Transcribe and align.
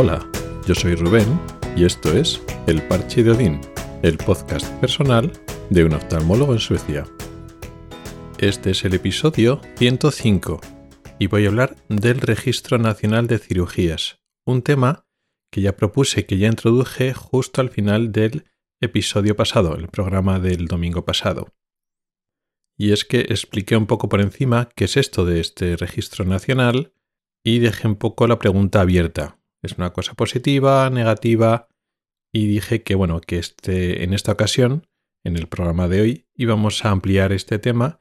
Hola, 0.00 0.24
yo 0.64 0.76
soy 0.76 0.94
Rubén 0.94 1.26
y 1.76 1.84
esto 1.84 2.16
es 2.16 2.40
El 2.68 2.86
Parche 2.86 3.24
de 3.24 3.32
Odín, 3.32 3.60
el 4.04 4.16
podcast 4.16 4.64
personal 4.74 5.32
de 5.70 5.82
un 5.82 5.92
oftalmólogo 5.92 6.52
en 6.52 6.60
Suecia. 6.60 7.04
Este 8.38 8.70
es 8.70 8.84
el 8.84 8.94
episodio 8.94 9.60
105 9.76 10.60
y 11.18 11.26
voy 11.26 11.46
a 11.46 11.48
hablar 11.48 11.74
del 11.88 12.20
Registro 12.20 12.78
Nacional 12.78 13.26
de 13.26 13.40
Cirugías, 13.40 14.20
un 14.46 14.62
tema 14.62 15.04
que 15.50 15.62
ya 15.62 15.74
propuse, 15.74 16.26
que 16.26 16.38
ya 16.38 16.46
introduje 16.46 17.12
justo 17.12 17.60
al 17.60 17.70
final 17.70 18.12
del 18.12 18.44
episodio 18.80 19.34
pasado, 19.34 19.74
el 19.74 19.88
programa 19.88 20.38
del 20.38 20.66
domingo 20.66 21.04
pasado. 21.04 21.56
Y 22.76 22.92
es 22.92 23.04
que 23.04 23.22
expliqué 23.22 23.76
un 23.76 23.88
poco 23.88 24.08
por 24.08 24.20
encima 24.20 24.68
qué 24.76 24.84
es 24.84 24.96
esto 24.96 25.24
de 25.24 25.40
este 25.40 25.76
registro 25.76 26.24
nacional 26.24 26.92
y 27.42 27.58
dejé 27.58 27.88
un 27.88 27.96
poco 27.96 28.28
la 28.28 28.38
pregunta 28.38 28.80
abierta. 28.80 29.37
¿Es 29.62 29.72
una 29.72 29.92
cosa 29.92 30.14
positiva, 30.14 30.88
negativa? 30.90 31.68
Y 32.32 32.46
dije 32.46 32.82
que 32.82 32.94
bueno, 32.94 33.20
que 33.20 33.38
este, 33.38 34.04
en 34.04 34.12
esta 34.14 34.32
ocasión, 34.32 34.86
en 35.24 35.36
el 35.36 35.48
programa 35.48 35.88
de 35.88 36.00
hoy, 36.00 36.26
íbamos 36.34 36.84
a 36.84 36.90
ampliar 36.90 37.32
este 37.32 37.58
tema 37.58 38.00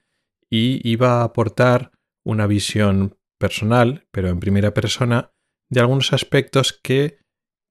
y 0.49 0.87
iba 0.87 1.21
a 1.21 1.23
aportar 1.23 1.91
una 2.23 2.47
visión 2.47 3.17
personal, 3.37 4.07
pero 4.11 4.29
en 4.29 4.39
primera 4.39 4.73
persona, 4.73 5.31
de 5.69 5.79
algunos 5.79 6.13
aspectos 6.13 6.73
que 6.73 7.19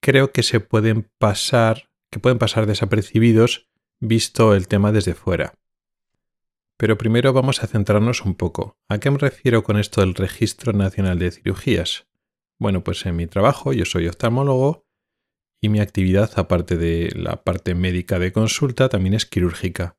creo 0.01 0.33
que 0.33 0.43
se 0.43 0.61
pueden 0.61 1.11
pasar, 1.19 1.91
que 2.11 2.21
pueden 2.21 2.39
pasar 2.39 2.67
desapercibidos 2.67 3.69
visto 4.01 4.55
el 4.55 4.69
tema 4.69 4.93
desde 4.93 5.15
fuera. 5.15 5.55
Pero 6.77 6.99
primero 6.99 7.33
vamos 7.33 7.63
a 7.63 7.67
centrarnos 7.67 8.23
un 8.23 8.35
poco. 8.35 8.79
¿A 8.89 8.99
qué 8.99 9.11
me 9.11 9.19
refiero 9.19 9.63
con 9.65 9.79
esto 9.79 10.03
del 10.03 10.15
Registro 10.15 10.73
Nacional 10.73 11.19
de 11.19 11.31
Cirugías? 11.31 12.06
Bueno, 12.59 12.83
pues 12.83 13.05
en 13.07 13.17
mi 13.17 13.27
trabajo 13.27 13.73
yo 13.73 13.85
soy 13.85 14.09
oftalmólogo 14.09 14.87
y 15.63 15.69
mi 15.69 15.81
actividad, 15.81 16.31
aparte 16.37 16.77
de 16.77 17.11
la 17.15 17.43
parte 17.43 17.75
médica 17.75 18.19
de 18.19 18.33
consulta, 18.33 18.89
también 18.89 19.15
es 19.15 19.27
quirúrgica. 19.27 19.99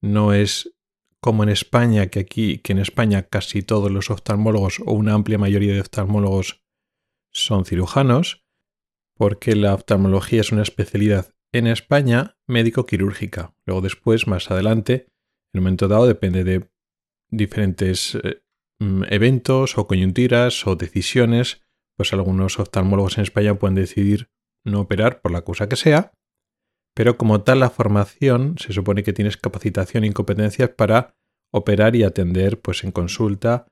No 0.00 0.32
es 0.32 0.74
como 1.20 1.42
en 1.42 1.48
España, 1.48 2.06
que 2.06 2.20
aquí, 2.20 2.58
que 2.58 2.72
en 2.72 2.78
España 2.78 3.22
casi 3.22 3.62
todos 3.62 3.90
los 3.90 4.10
oftalmólogos 4.10 4.80
o 4.86 4.92
una 4.92 5.14
amplia 5.14 5.38
mayoría 5.38 5.74
de 5.74 5.80
oftalmólogos 5.80 6.62
son 7.32 7.64
cirujanos, 7.64 8.44
porque 9.16 9.56
la 9.56 9.74
oftalmología 9.74 10.40
es 10.40 10.52
una 10.52 10.62
especialidad 10.62 11.34
en 11.52 11.66
España 11.66 12.36
médico-quirúrgica. 12.46 13.54
Luego 13.66 13.80
después, 13.80 14.26
más 14.26 14.50
adelante, 14.50 15.08
en 15.52 15.58
un 15.58 15.64
momento 15.64 15.88
dado 15.88 16.06
depende 16.06 16.44
de 16.44 16.70
diferentes 17.30 18.14
eh, 18.16 18.42
mm, 18.78 19.04
eventos 19.10 19.76
o 19.76 19.86
coyunturas 19.86 20.66
o 20.66 20.76
decisiones, 20.76 21.62
pues 21.98 22.12
algunos 22.12 22.60
oftalmólogos 22.60 23.18
en 23.18 23.24
España 23.24 23.58
pueden 23.58 23.74
decidir 23.74 24.30
no 24.64 24.80
operar 24.80 25.20
por 25.20 25.32
la 25.32 25.42
cosa 25.42 25.68
que 25.68 25.74
sea, 25.76 26.12
pero 26.94 27.18
como 27.18 27.42
tal 27.42 27.60
la 27.60 27.70
formación 27.70 28.54
se 28.56 28.72
supone 28.72 29.02
que 29.02 29.12
tienes 29.12 29.36
capacitación 29.36 30.04
y 30.04 30.12
competencias 30.12 30.70
para 30.70 31.16
operar 31.52 31.96
y 31.96 32.04
atender 32.04 32.60
pues 32.60 32.84
en 32.84 32.92
consulta 32.92 33.66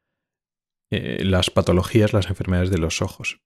eh, 0.90 1.24
las 1.24 1.50
patologías, 1.50 2.12
las 2.12 2.28
enfermedades 2.28 2.70
de 2.70 2.78
los 2.78 3.00
ojos. 3.00 3.40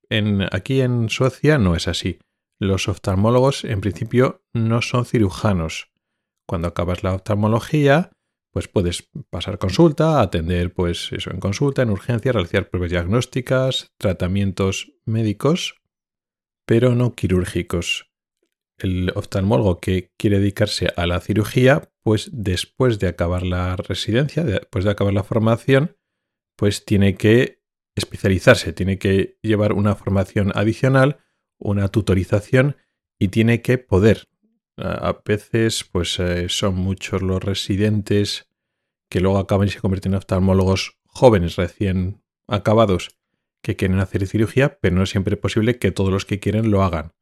Aquí 0.50 0.80
en 0.80 1.10
Suecia 1.10 1.58
no 1.58 1.76
es 1.76 1.86
así. 1.86 2.18
Los 2.58 2.88
oftalmólogos 2.88 3.64
en 3.64 3.82
principio 3.82 4.42
no 4.54 4.80
son 4.80 5.04
cirujanos. 5.04 5.90
Cuando 6.46 6.68
acabas 6.68 7.02
la 7.02 7.14
oftalmología, 7.14 8.12
pues 8.52 8.68
puedes 8.68 9.08
pasar 9.30 9.58
consulta, 9.58 10.20
atender 10.20 10.72
pues 10.72 11.12
eso 11.12 11.30
en 11.30 11.40
consulta, 11.40 11.82
en 11.82 11.90
urgencia, 11.90 12.32
realizar 12.32 12.68
pruebas 12.68 12.90
diagnósticas, 12.90 13.92
tratamientos 13.96 14.92
médicos, 15.04 15.80
pero 16.66 16.94
no 16.94 17.14
quirúrgicos 17.14 18.10
el 18.78 19.12
oftalmólogo 19.14 19.78
que 19.80 20.12
quiere 20.16 20.38
dedicarse 20.38 20.92
a 20.96 21.06
la 21.06 21.20
cirugía, 21.20 21.92
pues 22.02 22.30
después 22.32 22.98
de 22.98 23.08
acabar 23.08 23.42
la 23.42 23.76
residencia, 23.76 24.42
después 24.42 24.84
de 24.84 24.90
acabar 24.90 25.12
la 25.12 25.22
formación, 25.22 25.96
pues 26.56 26.84
tiene 26.84 27.16
que 27.16 27.62
especializarse, 27.94 28.72
tiene 28.72 28.98
que 28.98 29.38
llevar 29.42 29.72
una 29.72 29.94
formación 29.94 30.52
adicional, 30.54 31.18
una 31.58 31.88
tutorización 31.88 32.76
y 33.18 33.28
tiene 33.28 33.60
que 33.62 33.78
poder. 33.78 34.29
A 34.82 35.20
veces, 35.24 35.84
pues 35.84 36.18
eh, 36.18 36.48
son 36.48 36.76
muchos 36.76 37.22
los 37.22 37.42
residentes 37.42 38.48
que 39.10 39.20
luego 39.20 39.38
acaban 39.38 39.68
y 39.68 39.70
se 39.70 39.80
convierten 39.80 40.12
en 40.12 40.18
oftalmólogos 40.18 40.98
jóvenes 41.06 41.56
recién 41.56 42.22
acabados 42.46 43.18
que 43.62 43.76
quieren 43.76 43.98
hacer 43.98 44.26
cirugía, 44.26 44.78
pero 44.80 44.96
no 44.96 45.02
es 45.02 45.10
siempre 45.10 45.36
posible 45.36 45.78
que 45.78 45.90
todos 45.92 46.10
los 46.10 46.24
que 46.24 46.40
quieren 46.40 46.70
lo 46.70 46.82
hagan. 46.82 47.12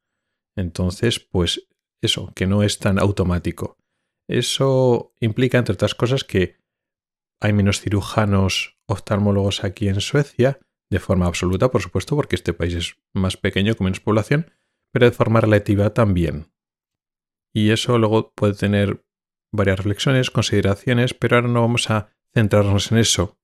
Entonces, 0.56 1.18
pues 1.18 1.68
eso, 2.00 2.32
que 2.34 2.46
no 2.46 2.62
es 2.62 2.78
tan 2.78 2.98
automático. 2.98 3.76
Eso 4.28 5.14
implica, 5.20 5.58
entre 5.58 5.74
otras 5.74 5.94
cosas, 5.94 6.22
que 6.24 6.56
hay 7.40 7.52
menos 7.52 7.80
cirujanos 7.80 8.78
oftalmólogos 8.86 9.64
aquí 9.64 9.88
en 9.88 10.00
Suecia, 10.00 10.60
de 10.90 11.00
forma 11.00 11.26
absoluta, 11.26 11.70
por 11.70 11.82
supuesto, 11.82 12.16
porque 12.16 12.36
este 12.36 12.52
país 12.52 12.74
es 12.74 12.96
más 13.12 13.36
pequeño 13.36 13.74
con 13.74 13.86
menos 13.86 14.00
población, 14.00 14.50
pero 14.92 15.06
de 15.06 15.12
forma 15.12 15.40
relativa 15.40 15.92
también. 15.92 16.52
Y 17.58 17.70
eso 17.72 17.98
luego 17.98 18.32
puede 18.36 18.54
tener 18.54 19.04
varias 19.52 19.78
reflexiones, 19.78 20.30
consideraciones, 20.30 21.12
pero 21.12 21.36
ahora 21.36 21.48
no 21.48 21.62
vamos 21.62 21.90
a 21.90 22.08
centrarnos 22.32 22.92
en 22.92 22.98
eso, 22.98 23.36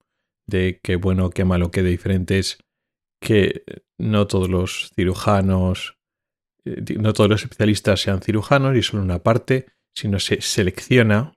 de 0.47 0.79
qué 0.81 0.95
bueno, 0.95 1.31
qué 1.31 1.43
malo, 1.43 1.69
qué 1.69 1.83
diferente 1.83 2.39
es 2.39 2.59
que 3.21 3.63
no 3.97 4.25
todos 4.27 4.49
los 4.49 4.91
cirujanos 4.95 5.97
eh, 6.63 6.97
no 6.97 7.13
todos 7.13 7.29
los 7.29 7.43
especialistas 7.43 8.01
sean 8.01 8.21
cirujanos 8.21 8.77
y 8.77 8.83
solo 8.83 9.03
una 9.03 9.21
parte, 9.21 9.67
sino 9.93 10.19
se 10.19 10.39
selecciona, 10.41 11.33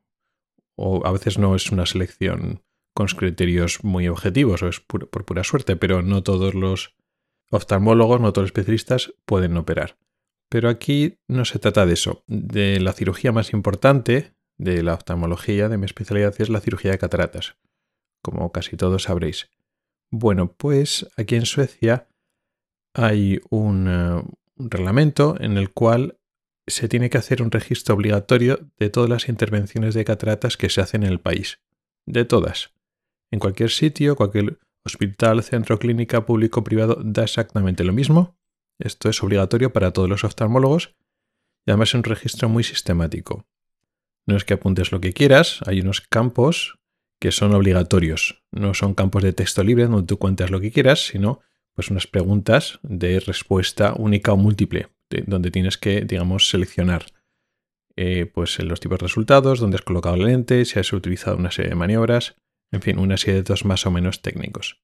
o 0.77 1.05
a 1.05 1.11
veces 1.11 1.39
no 1.39 1.57
es 1.57 1.73
una 1.73 1.85
selección 1.85 2.63
con 2.95 3.09
criterios 3.09 3.83
muy 3.83 4.07
objetivos 4.07 4.63
o 4.63 4.69
es 4.69 4.79
por 4.79 5.09
pura 5.09 5.43
suerte, 5.43 5.75
pero 5.75 6.03
no 6.03 6.23
todos 6.23 6.55
los 6.55 6.95
oftalmólogos, 7.51 8.21
no 8.21 8.33
todos 8.33 8.45
los 8.45 8.51
especialistas 8.51 9.15
pueden 9.25 9.57
operar. 9.57 9.97
Pero 10.49 10.69
aquí 10.69 11.19
no 11.29 11.45
se 11.45 11.59
trata 11.59 11.87
de 11.87 11.95
eso. 11.95 12.25
De 12.27 12.81
la 12.81 12.93
cirugía 12.93 13.33
más 13.33 13.53
importante 13.53 14.35
de 14.57 14.83
la 14.83 14.95
oftalmología, 14.95 15.69
de 15.69 15.79
mi 15.79 15.85
especialidad, 15.85 16.35
es 16.39 16.49
la 16.49 16.61
cirugía 16.61 16.91
de 16.91 16.99
cataratas, 16.99 17.57
como 18.23 18.51
casi 18.51 18.77
todos 18.77 19.05
sabréis. 19.05 19.51
Bueno, 20.11 20.55
pues 20.57 21.07
aquí 21.17 21.37
en 21.37 21.47
Suecia 21.47 22.09
hay 22.95 23.41
un, 23.51 23.87
eh, 23.89 24.23
un 24.57 24.71
reglamento 24.71 25.37
en 25.39 25.59
el 25.59 25.71
cual 25.71 26.19
se 26.67 26.89
tiene 26.89 27.11
que 27.11 27.19
hacer 27.19 27.43
un 27.43 27.51
registro 27.51 27.95
obligatorio 27.95 28.71
de 28.79 28.91
todas 28.91 29.09
las 29.09 29.29
intervenciones 29.29 29.95
de 29.95 30.05
cataratas 30.05 30.57
que 30.57 30.69
se 30.69 30.81
hacen 30.81 31.03
en 31.03 31.11
el 31.11 31.21
país. 31.21 31.61
De 32.07 32.25
todas. 32.25 32.73
En 33.31 33.39
cualquier 33.39 33.71
sitio, 33.71 34.17
cualquier 34.17 34.59
hospital, 34.85 35.43
centro, 35.43 35.79
clínica, 35.79 36.25
público, 36.25 36.65
privado, 36.65 36.99
da 37.03 37.25
exactamente 37.25 37.85
lo 37.85 37.93
mismo. 37.93 38.37
Esto 38.79 39.09
es 39.09 39.23
obligatorio 39.23 39.73
para 39.73 39.93
todos 39.93 40.09
los 40.09 40.25
oftalmólogos 40.25 40.95
y 41.67 41.71
además 41.71 41.91
es 41.91 41.95
un 41.95 42.05
registro 42.05 42.49
muy 42.49 42.65
sistemático. 42.65 43.47
No 44.27 44.37
es 44.37 44.45
que 44.45 44.55
apuntes 44.55 44.93
lo 44.93 45.01
que 45.01 45.13
quieras, 45.13 45.61
hay 45.67 45.81
unos 45.81 46.01
campos 46.01 46.79
que 47.21 47.33
son 47.33 47.55
obligatorios. 47.55 48.43
No 48.53 48.75
son 48.75 48.95
campos 48.95 49.23
de 49.23 49.33
texto 49.33 49.65
libre 49.65 49.87
donde 49.87 50.07
tú 50.07 50.19
cuentas 50.19 50.51
lo 50.51 50.61
que 50.61 50.71
quieras, 50.71 51.07
sino 51.07 51.41
pues 51.75 51.91
unas 51.91 52.07
preguntas 52.07 52.81
de 52.83 53.21
respuesta 53.21 53.95
única 53.97 54.33
o 54.33 54.37
múltiple, 54.37 54.89
donde 55.27 55.51
tienes 55.51 55.79
que, 55.79 56.03
digamos, 56.03 56.49
seleccionar 56.49 57.07
eh, 57.97 58.27
pues 58.27 58.59
los 58.61 58.81
tipos 58.81 58.99
de 58.99 59.05
resultados, 59.05 59.61
dónde 59.61 59.77
has 59.77 59.83
colocado 59.83 60.17
la 60.17 60.27
lente, 60.27 60.65
si 60.65 60.79
has 60.79 60.93
utilizado 60.93 61.37
una 61.37 61.51
serie 61.51 61.71
de 61.71 61.77
maniobras, 61.77 62.37
en 62.71 62.83
fin, 62.83 62.99
una 62.99 63.17
serie 63.17 63.35
de 63.35 63.43
datos 63.43 63.65
más 63.65 63.87
o 63.87 63.91
menos 63.91 64.23
técnicos. 64.23 64.81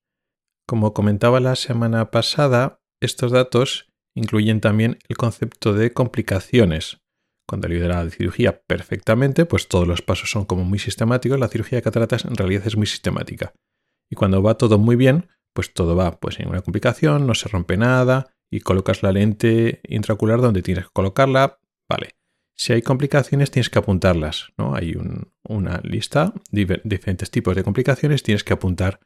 Como 0.67 0.95
comentaba 0.95 1.41
la 1.41 1.57
semana 1.57 2.11
pasada, 2.11 2.81
estos 3.05 3.33
datos 3.33 3.89
incluyen 4.15 4.61
también 4.61 4.99
el 5.09 5.17
concepto 5.17 5.73
de 5.73 5.93
complicaciones. 5.93 7.01
Cuando 7.47 7.69
lidera 7.69 8.03
la 8.03 8.11
cirugía 8.11 8.63
perfectamente, 8.63 9.45
pues 9.45 9.69
todos 9.69 9.87
los 9.87 10.03
pasos 10.03 10.31
son 10.31 10.45
como 10.45 10.65
muy 10.65 10.79
sistemáticos, 10.79 11.39
la 11.39 11.49
cirugía 11.49 11.79
de 11.79 11.83
cataratas 11.83 12.25
en 12.25 12.37
realidad 12.37 12.67
es 12.67 12.77
muy 12.77 12.87
sistemática. 12.87 13.53
Y 14.11 14.17
cuando 14.17 14.43
va 14.43 14.57
todo 14.57 14.79
muy 14.79 14.97
bien, 14.97 15.29
pues 15.53 15.75
todo 15.75 15.95
va 15.97 16.19
pues 16.21 16.41
en 16.41 16.49
una 16.49 16.63
complicación, 16.63 17.27
no 17.27 17.35
se 17.35 17.49
rompe 17.49 17.77
nada 17.77 18.35
y 18.51 18.61
colocas 18.61 19.03
la 19.03 19.13
lente 19.13 19.81
intraocular 19.89 20.41
donde 20.41 20.63
tienes 20.63 20.85
que 20.85 20.91
colocarla, 20.93 21.59
vale. 21.89 22.17
Si 22.57 22.73
hay 22.73 22.83
complicaciones 22.83 23.51
tienes 23.51 23.69
que 23.69 23.81
apuntarlas, 23.81 24.53
¿no? 24.57 24.75
Hay 24.75 24.95
una 25.43 25.81
lista 25.83 26.33
de 26.51 26.81
diferentes 26.85 27.31
tipos 27.31 27.57
de 27.57 27.65
complicaciones, 27.65 28.23
tienes 28.23 28.45
que 28.45 28.53
apuntar 28.53 29.01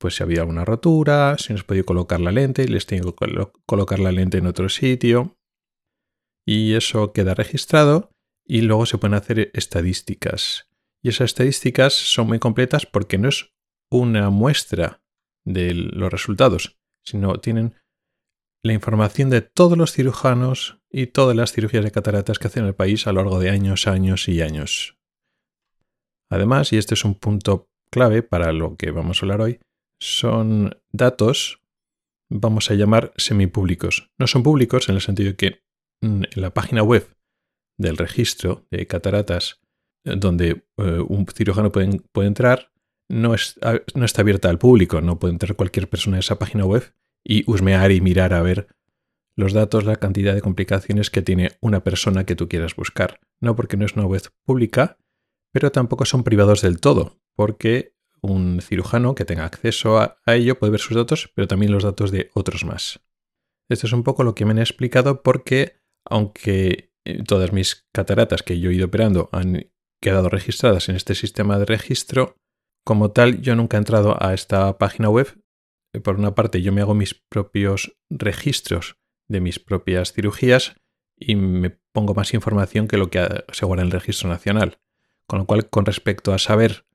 pues 0.00 0.16
si 0.16 0.22
ha 0.22 0.24
habido 0.24 0.40
alguna 0.40 0.64
rotura, 0.64 1.36
si 1.38 1.52
no 1.52 1.58
has 1.58 1.64
podido 1.64 1.84
colocar 1.84 2.20
la 2.20 2.32
lente, 2.32 2.66
les 2.66 2.86
tengo 2.86 3.14
que 3.14 3.26
colocar 3.66 3.98
la 3.98 4.10
lente 4.10 4.38
en 4.38 4.46
otro 4.46 4.70
sitio. 4.70 5.36
Y 6.46 6.72
eso 6.72 7.12
queda 7.12 7.34
registrado 7.34 8.10
y 8.46 8.62
luego 8.62 8.86
se 8.86 8.96
pueden 8.96 9.14
hacer 9.14 9.50
estadísticas. 9.52 10.70
Y 11.02 11.10
esas 11.10 11.26
estadísticas 11.26 11.92
son 11.92 12.28
muy 12.28 12.38
completas 12.38 12.86
porque 12.86 13.18
no 13.18 13.28
es 13.28 13.52
una 13.90 14.30
muestra 14.30 15.02
de 15.44 15.74
los 15.74 16.10
resultados, 16.10 16.78
sino 17.04 17.38
tienen 17.38 17.74
la 18.62 18.72
información 18.72 19.28
de 19.28 19.42
todos 19.42 19.76
los 19.76 19.92
cirujanos 19.92 20.80
y 20.90 21.08
todas 21.08 21.36
las 21.36 21.52
cirugías 21.52 21.84
de 21.84 21.90
cataratas 21.90 22.38
que 22.38 22.46
hacen 22.46 22.62
en 22.62 22.68
el 22.68 22.74
país 22.74 23.06
a 23.06 23.12
lo 23.12 23.22
largo 23.22 23.38
de 23.38 23.50
años, 23.50 23.86
años 23.86 24.28
y 24.28 24.40
años. 24.40 24.98
Además, 26.30 26.72
y 26.72 26.78
este 26.78 26.94
es 26.94 27.04
un 27.04 27.16
punto 27.16 27.68
clave 27.90 28.22
para 28.22 28.52
lo 28.52 28.76
que 28.76 28.92
vamos 28.92 29.18
a 29.18 29.26
hablar 29.26 29.42
hoy, 29.42 29.60
son 30.00 30.76
datos, 30.92 31.62
vamos 32.30 32.70
a 32.70 32.74
llamar 32.74 33.12
semipúblicos. 33.16 34.10
No 34.18 34.26
son 34.26 34.42
públicos 34.42 34.88
en 34.88 34.96
el 34.96 35.00
sentido 35.00 35.36
que 35.36 35.62
mm, 36.02 36.24
en 36.24 36.42
la 36.42 36.52
página 36.52 36.82
web 36.82 37.14
del 37.78 37.96
registro 37.96 38.66
de 38.70 38.86
cataratas, 38.86 39.60
eh, 40.04 40.14
donde 40.16 40.64
eh, 40.78 41.04
un 41.06 41.26
cirujano 41.26 41.70
puede, 41.70 42.00
entrar, 42.26 42.72
no, 43.08 43.34
no 43.94 44.04
está 44.04 44.22
abierta 44.22 44.48
al 44.48 44.58
público, 44.58 45.00
no 45.00 45.18
puede 45.18 45.32
entrar 45.32 45.56
cualquier 45.56 45.88
persona 45.88 46.16
a 46.16 46.20
esa 46.20 46.38
página 46.38 46.64
web 46.64 46.94
y 47.24 47.48
husmear 47.50 47.92
y 47.92 48.00
mirar 48.00 48.32
a 48.32 48.42
ver 48.42 48.68
los 49.36 49.52
datos, 49.52 49.84
la 49.84 49.96
cantidad 49.96 50.34
de 50.34 50.42
complicaciones 50.42 51.10
que 51.10 51.22
tiene 51.22 51.52
una 51.60 51.82
persona 51.82 52.24
que 52.24 52.36
tú 52.36 52.48
quieras 52.48 52.76
buscar. 52.76 53.20
No 53.40 53.56
porque 53.56 53.76
no 53.76 53.86
es 53.86 53.94
una 53.94 54.06
web 54.06 54.22
pública, 54.44 54.98
pero 55.52 55.72
tampoco 55.72 56.04
son 56.04 56.24
privados 56.24 56.62
del 56.62 56.80
todo, 56.80 57.20
porque 57.34 57.94
un 58.22 58.60
cirujano 58.60 59.14
que 59.14 59.24
tenga 59.24 59.44
acceso 59.44 59.98
a, 59.98 60.18
ello 60.26 60.58
puede 60.58 60.72
ver 60.72 60.80
sus 60.80 60.96
datos, 60.96 61.30
pero 61.34 61.48
también 61.48 61.72
los 61.72 61.84
datos 61.84 62.10
de 62.10 62.30
otros 62.34 62.64
más. 62.64 63.00
Esto 63.68 63.86
es 63.86 63.92
un 63.92 64.02
poco 64.02 64.24
lo 64.24 64.34
que 64.34 64.44
me 64.44 64.52
han 64.52 64.58
explicado 64.58 65.22
porque, 65.22 65.80
aunque 66.04 66.92
eh, 67.04 67.22
todas 67.24 67.52
mis 67.52 67.86
cataratas 67.92 68.42
que 68.42 68.58
yo 68.58 68.70
he 68.70 68.74
ido 68.74 68.86
operando 68.86 69.28
han 69.32 69.70
quedado 70.00 70.28
registradas 70.28 70.88
en 70.88 70.96
este 70.96 71.14
sistema 71.14 71.58
de 71.58 71.66
registro, 71.66 72.36
como 72.84 73.10
tal 73.10 73.40
yo 73.40 73.54
nunca 73.54 73.76
he 73.76 73.78
entrado 73.78 74.16
a 74.22 74.34
esta 74.34 74.78
página 74.78 75.08
web. 75.08 75.40
Por 76.02 76.16
una 76.16 76.34
parte 76.34 76.62
yo 76.62 76.72
me 76.72 76.80
hago 76.80 76.94
mis 76.94 77.14
propios 77.14 77.96
registros 78.08 78.96
de 79.28 79.40
mis 79.40 79.58
propias 79.58 80.12
cirugías 80.12 80.74
y 81.16 81.36
me 81.36 81.70
pongo 81.92 82.14
más 82.14 82.34
información 82.34 82.88
que 82.88 82.96
lo 82.96 83.10
que 83.10 83.44
se 83.52 83.66
guarda 83.66 83.82
en 83.82 83.88
el 83.88 83.92
registro 83.92 84.28
nacional. 84.28 84.78
Con 85.26 85.40
lo 85.40 85.46
cual, 85.46 85.68
con 85.68 85.86
respecto 85.86 86.32
a 86.32 86.38
saber 86.38 86.86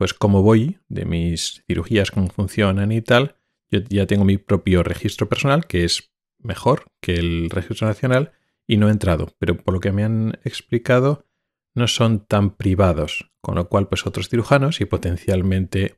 pues 0.00 0.14
cómo 0.14 0.40
voy 0.40 0.78
de 0.88 1.04
mis 1.04 1.62
cirugías, 1.66 2.10
cómo 2.10 2.28
funcionan 2.28 2.90
y 2.90 3.02
tal, 3.02 3.36
yo 3.70 3.80
ya 3.90 4.06
tengo 4.06 4.24
mi 4.24 4.38
propio 4.38 4.82
registro 4.82 5.28
personal, 5.28 5.66
que 5.66 5.84
es 5.84 6.10
mejor 6.38 6.86
que 7.02 7.16
el 7.16 7.50
registro 7.50 7.86
nacional, 7.86 8.32
y 8.66 8.78
no 8.78 8.88
he 8.88 8.92
entrado. 8.92 9.28
Pero 9.38 9.58
por 9.58 9.74
lo 9.74 9.80
que 9.80 9.92
me 9.92 10.02
han 10.02 10.38
explicado, 10.42 11.26
no 11.74 11.86
son 11.86 12.24
tan 12.24 12.56
privados. 12.56 13.30
Con 13.42 13.56
lo 13.56 13.68
cual, 13.68 13.88
pues 13.88 14.06
otros 14.06 14.30
cirujanos 14.30 14.80
y 14.80 14.86
potencialmente 14.86 15.96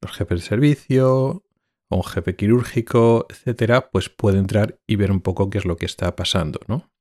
los 0.00 0.12
jefes 0.12 0.42
de 0.42 0.46
servicio, 0.46 1.44
o 1.88 1.96
un 1.96 2.04
jefe 2.04 2.36
quirúrgico, 2.36 3.26
etcétera, 3.28 3.90
pues 3.90 4.10
puede 4.10 4.38
entrar 4.38 4.78
y 4.86 4.94
ver 4.94 5.10
un 5.10 5.22
poco 5.22 5.50
qué 5.50 5.58
es 5.58 5.64
lo 5.64 5.74
que 5.76 5.86
está 5.86 6.14
pasando, 6.14 6.60
¿no? 6.68 6.92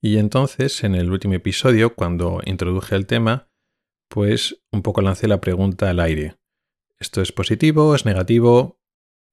Y 0.00 0.16
entonces, 0.16 0.84
en 0.84 0.94
el 0.94 1.10
último 1.10 1.34
episodio, 1.34 1.94
cuando 1.94 2.40
introduje 2.46 2.96
el 2.96 3.04
tema, 3.04 3.50
pues 4.08 4.62
un 4.70 4.82
poco 4.82 5.00
lancé 5.00 5.28
la 5.28 5.40
pregunta 5.40 5.90
al 5.90 6.00
aire. 6.00 6.36
¿Esto 6.98 7.20
es 7.20 7.32
positivo? 7.32 7.94
¿Es 7.94 8.06
negativo? 8.06 8.80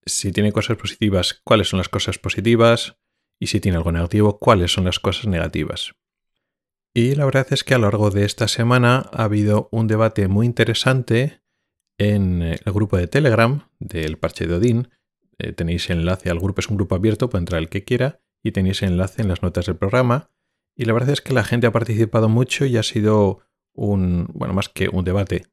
Si 0.05 0.31
tiene 0.31 0.51
cosas 0.51 0.77
positivas, 0.77 1.41
¿cuáles 1.43 1.69
son 1.69 1.77
las 1.77 1.89
cosas 1.89 2.17
positivas? 2.19 2.97
Y 3.39 3.47
si 3.47 3.59
tiene 3.59 3.77
algo 3.77 3.91
negativo, 3.91 4.39
¿cuáles 4.39 4.71
son 4.71 4.85
las 4.85 4.99
cosas 4.99 5.27
negativas? 5.27 5.93
Y 6.93 7.15
la 7.15 7.25
verdad 7.25 7.47
es 7.51 7.63
que 7.63 7.73
a 7.73 7.77
lo 7.77 7.85
largo 7.85 8.11
de 8.11 8.25
esta 8.25 8.47
semana 8.47 9.09
ha 9.11 9.23
habido 9.23 9.69
un 9.71 9.87
debate 9.87 10.27
muy 10.27 10.45
interesante 10.45 11.41
en 11.97 12.41
el 12.41 12.73
grupo 12.73 12.97
de 12.97 13.07
Telegram 13.07 13.67
del 13.79 14.17
parche 14.17 14.45
de 14.45 14.55
Odín. 14.55 14.89
Eh, 15.39 15.53
tenéis 15.53 15.89
enlace 15.89 16.29
al 16.29 16.39
grupo, 16.39 16.61
es 16.61 16.69
un 16.69 16.75
grupo 16.75 16.95
abierto, 16.95 17.29
puede 17.29 17.41
entrar 17.41 17.61
el 17.61 17.69
que 17.69 17.83
quiera, 17.83 18.19
y 18.43 18.51
tenéis 18.51 18.83
enlace 18.83 19.21
en 19.21 19.29
las 19.29 19.41
notas 19.41 19.65
del 19.65 19.77
programa. 19.77 20.29
Y 20.75 20.85
la 20.85 20.93
verdad 20.93 21.11
es 21.11 21.21
que 21.21 21.33
la 21.33 21.43
gente 21.43 21.65
ha 21.65 21.71
participado 21.71 22.29
mucho 22.29 22.65
y 22.65 22.77
ha 22.77 22.83
sido 22.83 23.39
un, 23.73 24.27
bueno, 24.33 24.53
más 24.53 24.69
que 24.69 24.89
un 24.89 25.03
debate, 25.03 25.47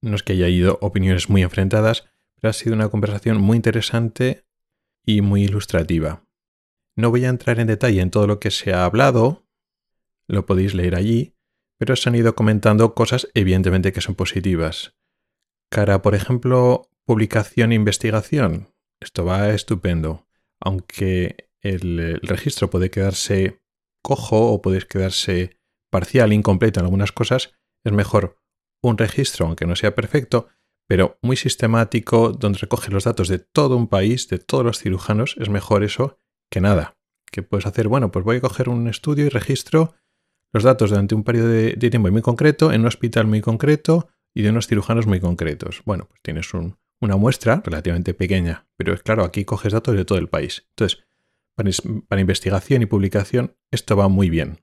no 0.00 0.16
es 0.16 0.22
que 0.22 0.34
haya 0.34 0.48
ido 0.48 0.78
opiniones 0.80 1.28
muy 1.28 1.42
enfrentadas, 1.42 2.04
pero 2.34 2.50
ha 2.50 2.52
sido 2.52 2.74
una 2.74 2.88
conversación 2.88 3.40
muy 3.40 3.56
interesante 3.56 4.44
y 5.04 5.22
muy 5.22 5.44
ilustrativa. 5.44 6.26
No 6.96 7.10
voy 7.10 7.24
a 7.24 7.30
entrar 7.30 7.58
en 7.58 7.66
detalle 7.66 8.00
en 8.00 8.10
todo 8.10 8.26
lo 8.26 8.38
que 8.38 8.50
se 8.50 8.72
ha 8.72 8.84
hablado, 8.84 9.46
lo 10.28 10.46
podéis 10.46 10.74
leer 10.74 10.94
allí, 10.94 11.34
pero 11.78 11.96
se 11.96 12.08
han 12.08 12.14
ido 12.14 12.34
comentando 12.34 12.94
cosas 12.94 13.28
evidentemente 13.34 13.92
que 13.92 14.00
son 14.00 14.14
positivas. 14.14 14.94
Cara, 15.70 16.02
por 16.02 16.14
ejemplo, 16.14 16.88
publicación 17.04 17.72
e 17.72 17.76
investigación. 17.76 18.68
Esto 19.00 19.24
va 19.24 19.50
estupendo. 19.50 20.28
Aunque 20.60 21.48
el, 21.60 21.98
el 21.98 22.20
registro 22.20 22.70
puede 22.70 22.90
quedarse 22.90 23.60
cojo 24.02 24.52
o 24.52 24.62
puede 24.62 24.86
quedarse 24.86 25.58
parcial, 25.90 26.32
incompleto 26.32 26.80
en 26.80 26.86
algunas 26.86 27.12
cosas, 27.12 27.52
es 27.84 27.92
mejor 27.92 28.38
un 28.82 28.98
registro, 28.98 29.46
aunque 29.46 29.66
no 29.66 29.76
sea 29.76 29.94
perfecto, 29.94 30.48
pero 30.86 31.18
muy 31.22 31.36
sistemático, 31.36 32.32
donde 32.32 32.58
recoge 32.58 32.90
los 32.90 33.04
datos 33.04 33.28
de 33.28 33.38
todo 33.38 33.76
un 33.76 33.88
país, 33.88 34.28
de 34.28 34.38
todos 34.38 34.64
los 34.64 34.78
cirujanos, 34.78 35.36
es 35.38 35.48
mejor 35.48 35.82
eso 35.82 36.18
que 36.50 36.60
nada. 36.60 36.96
Que 37.30 37.42
puedes 37.42 37.66
hacer, 37.66 37.88
bueno, 37.88 38.10
pues 38.10 38.24
voy 38.24 38.36
a 38.36 38.40
coger 38.40 38.68
un 38.68 38.88
estudio 38.88 39.26
y 39.26 39.28
registro 39.28 39.94
los 40.52 40.62
datos 40.62 40.90
durante 40.90 41.14
un 41.14 41.24
periodo 41.24 41.48
de, 41.48 41.72
tiempo 41.76 42.10
muy 42.10 42.22
concreto, 42.22 42.72
en 42.72 42.82
un 42.82 42.86
hospital 42.86 43.26
muy 43.26 43.40
concreto 43.40 44.08
y 44.34 44.42
de 44.42 44.50
unos 44.50 44.68
cirujanos 44.68 45.06
muy 45.06 45.20
concretos. 45.20 45.82
Bueno, 45.84 46.06
pues 46.08 46.20
tienes 46.22 46.52
una 46.54 47.16
muestra 47.16 47.60
relativamente 47.64 48.14
pequeña, 48.14 48.68
pero 48.76 48.92
es 48.92 49.02
claro, 49.02 49.24
aquí 49.24 49.44
coges 49.44 49.72
datos 49.72 49.96
de 49.96 50.04
todo 50.04 50.18
el 50.18 50.28
país. 50.28 50.66
Entonces, 50.70 51.04
para 52.08 52.20
investigación 52.20 52.82
y 52.82 52.86
publicación, 52.86 53.56
esto 53.72 53.96
va 53.96 54.08
muy 54.08 54.30
bien. 54.30 54.60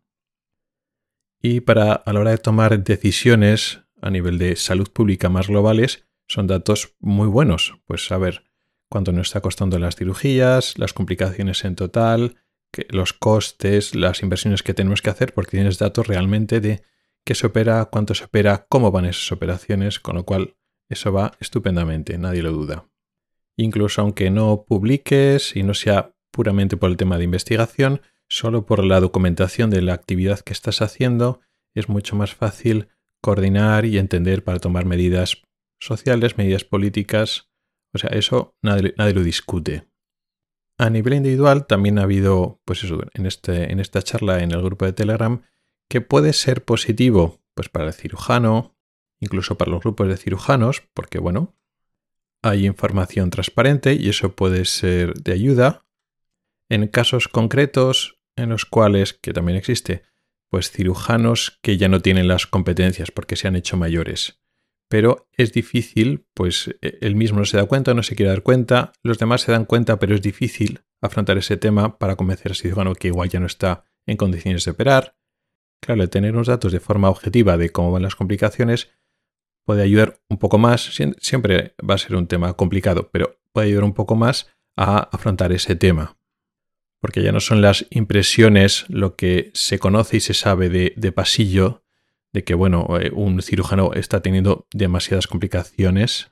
Y 1.42 1.62
para 1.62 1.94
a 1.94 2.14
la 2.14 2.20
hora 2.20 2.32
de 2.32 2.38
tomar 2.38 2.84
decisiones 2.84 3.82
a 4.02 4.10
nivel 4.10 4.38
de 4.38 4.56
salud 4.56 4.90
pública 4.92 5.30
más 5.30 5.48
globales, 5.48 6.06
son 6.28 6.48
datos 6.48 6.96
muy 7.00 7.28
buenos. 7.28 7.76
Pues 7.86 8.06
saber 8.06 8.44
cuánto 8.90 9.12
nos 9.12 9.28
está 9.28 9.42
costando 9.42 9.80
las 9.80 9.96
cirugías, 9.96 10.78
las 10.78 10.94
complicaciones 10.94 11.66
en 11.66 11.76
total, 11.76 12.36
los 12.90 13.14
costes, 13.14 13.96
las 13.96 14.22
inversiones 14.22 14.64
que 14.64 14.74
tenemos 14.74 15.02
que 15.02 15.10
hacer, 15.10 15.34
porque 15.34 15.58
tienes 15.58 15.78
datos 15.78 16.08
realmente 16.08 16.62
de 16.62 16.84
qué 17.26 17.36
se 17.36 17.48
opera, 17.48 17.86
cuánto 17.86 18.14
se 18.14 18.26
opera, 18.26 18.66
cómo 18.70 18.92
van 18.92 19.06
esas 19.06 19.32
operaciones, 19.32 20.00
con 20.00 20.16
lo 20.16 20.26
cual 20.26 20.56
eso 20.90 21.12
va 21.12 21.34
estupendamente, 21.40 22.18
nadie 22.18 22.44
lo 22.44 22.52
duda. 22.52 22.86
Incluso 23.58 24.02
aunque 24.02 24.30
no 24.30 24.66
publiques 24.68 25.56
y 25.56 25.64
no 25.64 25.74
sea 25.74 26.14
puramente 26.32 26.78
por 26.78 26.90
el 26.90 26.98
tema 26.98 27.18
de 27.18 27.26
investigación, 27.26 28.02
Solo 28.34 28.66
por 28.66 28.86
la 28.86 29.02
documentación 29.02 29.70
de 29.72 29.82
la 29.82 29.94
actividad 29.94 30.40
que 30.40 30.54
estás 30.54 30.82
haciendo 30.82 31.42
es 31.76 31.90
mucho 31.90 32.16
más 32.16 32.34
fácil 32.34 32.88
coordinar 33.22 33.84
y 33.84 33.98
entender 33.98 34.46
para 34.46 34.60
tomar 34.60 34.86
medidas 34.86 35.44
sociales, 35.82 36.38
medidas 36.38 36.64
políticas. 36.64 37.50
O 37.94 37.98
sea, 37.98 38.10
eso 38.12 38.56
nadie, 38.62 38.94
lo 38.96 39.22
discute. 39.22 39.86
A 40.78 40.90
nivel 40.90 41.16
individual 41.16 41.68
también 41.68 42.00
ha 42.00 42.04
habido, 42.04 42.62
pues 42.64 42.86
eso, 42.86 43.02
en, 43.14 43.26
este, 43.26 43.70
en 43.70 43.82
esta 43.82 44.02
charla 44.02 44.42
en 44.42 44.54
el 44.54 44.62
grupo 44.62 44.86
de 44.86 44.94
Telegram, 44.94 45.42
que 45.90 46.00
puede 46.00 46.32
ser 46.32 46.64
positivo 46.64 47.42
pues 47.54 47.68
para 47.68 47.88
el 47.88 47.94
cirujano, 47.94 48.78
incluso 49.20 49.58
para 49.58 49.72
los 49.72 49.82
grupos 49.82 50.08
de 50.08 50.16
cirujanos, 50.16 50.84
porque 50.94 51.20
bueno, 51.20 51.54
hay 52.42 52.66
información 52.66 53.30
transparente 53.30 53.94
y 53.94 54.08
eso 54.08 54.38
puede 54.38 54.64
ser 54.64 55.16
de 55.16 55.34
ayuda. 55.34 55.86
En 56.70 56.88
casos 56.88 57.28
concretos, 57.28 58.21
en 58.36 58.50
los 58.50 58.66
cuales, 58.66 59.14
que 59.14 59.34
también 59.34 59.58
existe, 59.58 60.04
pues 60.50 60.70
cirujanos 60.70 61.60
que 61.62 61.78
ya 61.78 61.88
no 61.88 62.02
tienen 62.02 62.28
las 62.28 62.46
competencias 62.46 63.12
porque 63.12 63.36
se 63.36 63.48
han 63.48 63.56
hecho 63.56 63.78
mayores. 63.78 64.42
Pero 64.90 65.30
es 65.32 65.54
difícil, 65.54 66.28
pues 66.34 66.76
e, 66.82 66.98
él 67.02 67.16
mismo 67.16 67.40
no 67.40 67.46
se 67.46 67.58
da 67.58 67.66
cuenta, 67.66 67.94
no 67.94 68.04
se 68.04 68.16
quiere 68.16 68.32
dar 68.32 68.44
cuenta, 68.44 68.92
los 69.02 69.18
demás 69.18 69.42
se 69.42 69.54
dan 69.54 69.66
cuenta, 69.66 69.98
pero 69.98 70.14
es 70.14 70.22
difícil 70.22 70.82
afrontar 71.02 71.38
ese 71.38 71.56
tema 71.56 71.98
para 71.98 72.18
convencer 72.18 72.52
a 72.52 72.56
cirujano 72.56 72.94
que 72.96 73.08
igual 73.08 73.30
ya 73.30 73.40
no 73.40 73.46
está 73.46 73.86
en 74.06 74.18
condiciones 74.18 74.66
de 74.66 74.72
operar. 74.72 75.16
Claro, 75.82 76.10
tener 76.10 76.34
unos 76.34 76.48
datos 76.48 76.74
de 76.74 76.82
forma 76.82 77.10
objetiva 77.10 77.58
de 77.58 77.70
cómo 77.70 77.92
van 77.92 78.04
las 78.04 78.16
complicaciones 78.16 78.90
puede 79.66 79.84
ayudar 79.84 80.20
un 80.30 80.38
poco 80.38 80.58
más, 80.58 80.92
siempre 81.20 81.76
va 81.90 81.96
a 81.96 81.98
ser 81.98 82.16
un 82.16 82.28
tema 82.28 82.54
complicado, 82.54 83.10
pero 83.12 83.40
puede 83.54 83.68
ayudar 83.68 83.86
un 83.86 83.94
poco 83.94 84.16
más 84.16 84.48
a 84.76 84.98
afrontar 84.98 85.54
ese 85.54 85.76
tema 85.76 86.18
porque 87.02 87.24
ya 87.24 87.32
no 87.32 87.40
son 87.40 87.62
las 87.62 87.88
impresiones 87.90 88.86
lo 88.88 89.16
que 89.16 89.50
se 89.54 89.80
conoce 89.80 90.18
y 90.18 90.20
se 90.20 90.36
sabe 90.36 90.70
de, 90.70 91.12
pasillo, 91.12 91.84
de 92.32 92.44
que, 92.44 92.54
bueno, 92.54 92.88
eh, 93.02 93.12
un 93.14 93.42
cirujano 93.42 93.92
está 93.94 94.22
teniendo 94.22 94.68
demasiadas 94.72 95.28
complicaciones. 95.28 96.32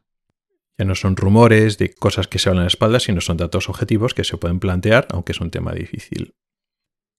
Ya 0.77 0.85
no 0.85 0.95
son 0.95 1.17
rumores 1.17 1.77
de 1.79 1.93
cosas 1.93 2.27
que 2.27 2.38
se 2.38 2.49
hablan 2.49 2.61
en 2.61 2.65
la 2.65 2.69
espalda, 2.69 2.99
sino 2.99 3.19
son 3.19 3.38
datos 3.38 3.67
objetivos 3.67 4.13
que 4.13 4.23
se 4.23 4.38
pueden 4.38 4.59
plantear, 4.59 5.07
aunque 5.09 5.31
es 5.31 5.41
un 5.41 5.49
tema 5.49 5.73
difícil. 5.73 6.35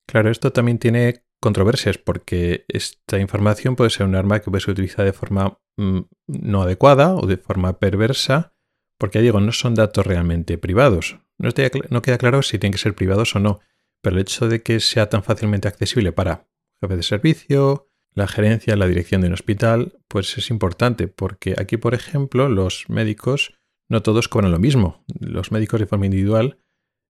Claro, 0.07 0.31
esto 0.31 0.53
también 0.53 0.79
tiene 0.79 1.25
controversias 1.41 1.99
porque 1.99 2.65
esta 2.69 3.19
información 3.19 3.75
puede 3.75 3.91
ser 3.91 4.07
un 4.07 4.15
arma 4.15 4.41
que 4.41 4.51
puede 4.51 4.61
ser 4.61 4.73
utilizada 4.73 5.05
de 5.05 5.13
forma 5.13 5.59
mm, 5.77 6.01
no 6.29 6.63
adecuada 6.63 7.17
o 7.17 7.27
de 7.27 7.37
forma 7.37 7.79
perversa, 7.81 8.55
porque 8.97 9.19
ya 9.19 9.23
digo, 9.23 9.41
no 9.41 9.51
son 9.51 9.75
datos 9.75 10.07
realmente 10.07 10.57
privados, 10.57 11.19
No, 11.41 11.51
no 11.89 12.03
queda 12.03 12.19
claro 12.19 12.43
si 12.43 12.59
tienen 12.59 12.73
que 12.73 12.79
ser 12.79 12.95
privados 12.95 13.35
o 13.35 13.41
no, 13.41 13.61
pero 14.03 14.17
el 14.17 14.23
hecho 14.23 14.49
de 14.49 14.63
que 14.63 14.79
sea 14.79 15.09
tan 15.09 15.23
fácilmente 15.23 15.69
accesible 15.69 16.13
para 16.13 16.47
jefe 16.83 16.97
de 16.97 17.03
servicio, 17.03 17.89
la 18.13 18.29
gerencia, 18.29 18.77
la 18.77 18.87
dirección 18.87 19.23
de 19.23 19.29
un 19.29 19.35
hospital, 19.35 19.99
pues 20.07 20.37
es 20.37 20.51
importante, 20.51 21.09
porque 21.09 21.55
aquí, 21.59 21.79
por 21.79 21.95
ejemplo, 21.95 22.49
los 22.49 22.89
médicos 22.89 23.55
no 23.89 24.03
todos 24.03 24.29
cobran 24.29 24.53
lo 24.53 24.59
mismo. 24.59 25.05
Los 25.19 25.51
médicos 25.51 25.81
de 25.81 25.87
forma 25.87 26.07
individual 26.07 26.59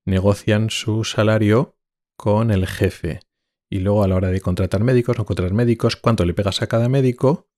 negocian 0.07 0.71
su 0.71 1.05
salario 1.05 1.77
con 2.17 2.51
el 2.51 2.67
jefe. 2.67 3.21
Y 3.69 3.81
luego 3.81 4.05
a 4.05 4.09
la 4.09 4.17
hora 4.17 4.29
de 4.29 4.41
contratar 4.41 4.85
médicos, 4.85 5.19
no 5.19 5.25
contratar 5.25 5.55
médicos, 5.55 5.97
cuánto 5.97 6.25
le 6.25 6.35
pegas 6.35 6.63
a 6.63 6.69
cada 6.69 6.89
médico, 6.89 7.49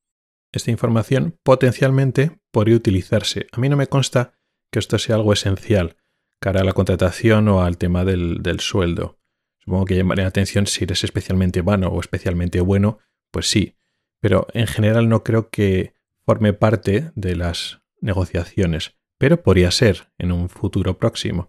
esta 0.53 0.71
información 0.71 1.39
potencialmente 1.43 2.41
podría 2.51 2.77
utilizarse. 2.77 3.47
A 3.53 3.61
mí 3.61 3.69
no 3.69 3.77
me 3.77 3.87
consta 3.87 4.35
que 4.71 4.79
esto 4.79 4.99
sea 4.99 5.17
algo 5.17 5.33
esencial 5.33 5.97
cara 6.43 6.63
a 6.63 6.65
la 6.65 6.73
contratación 6.73 7.47
o 7.47 7.63
al 7.63 7.79
tema 7.79 8.05
del, 8.05 8.59
sueldo. 8.59 9.17
Supongo 9.59 9.85
que 9.85 9.95
llamaría 9.95 10.25
la 10.25 10.29
atención 10.29 10.67
si 10.67 10.83
eres 10.83 11.05
especialmente 11.05 11.63
vano 11.63 11.87
o 11.87 12.01
especialmente 12.01 12.61
bueno, 12.61 12.99
pues 13.31 13.49
sí, 13.49 13.77
pero 14.19 14.49
en 14.53 14.67
general 14.67 15.09
no 15.09 15.23
creo 15.23 15.51
que 15.51 15.95
forme 16.27 16.53
parte 16.53 17.13
de 17.15 17.37
las 17.37 17.81
negociaciones, 18.01 18.97
pero 19.19 19.41
podría 19.41 19.71
ser 19.71 20.09
en 20.19 20.33
un 20.33 20.49
futuro 20.49 20.99
próximo. 20.99 21.49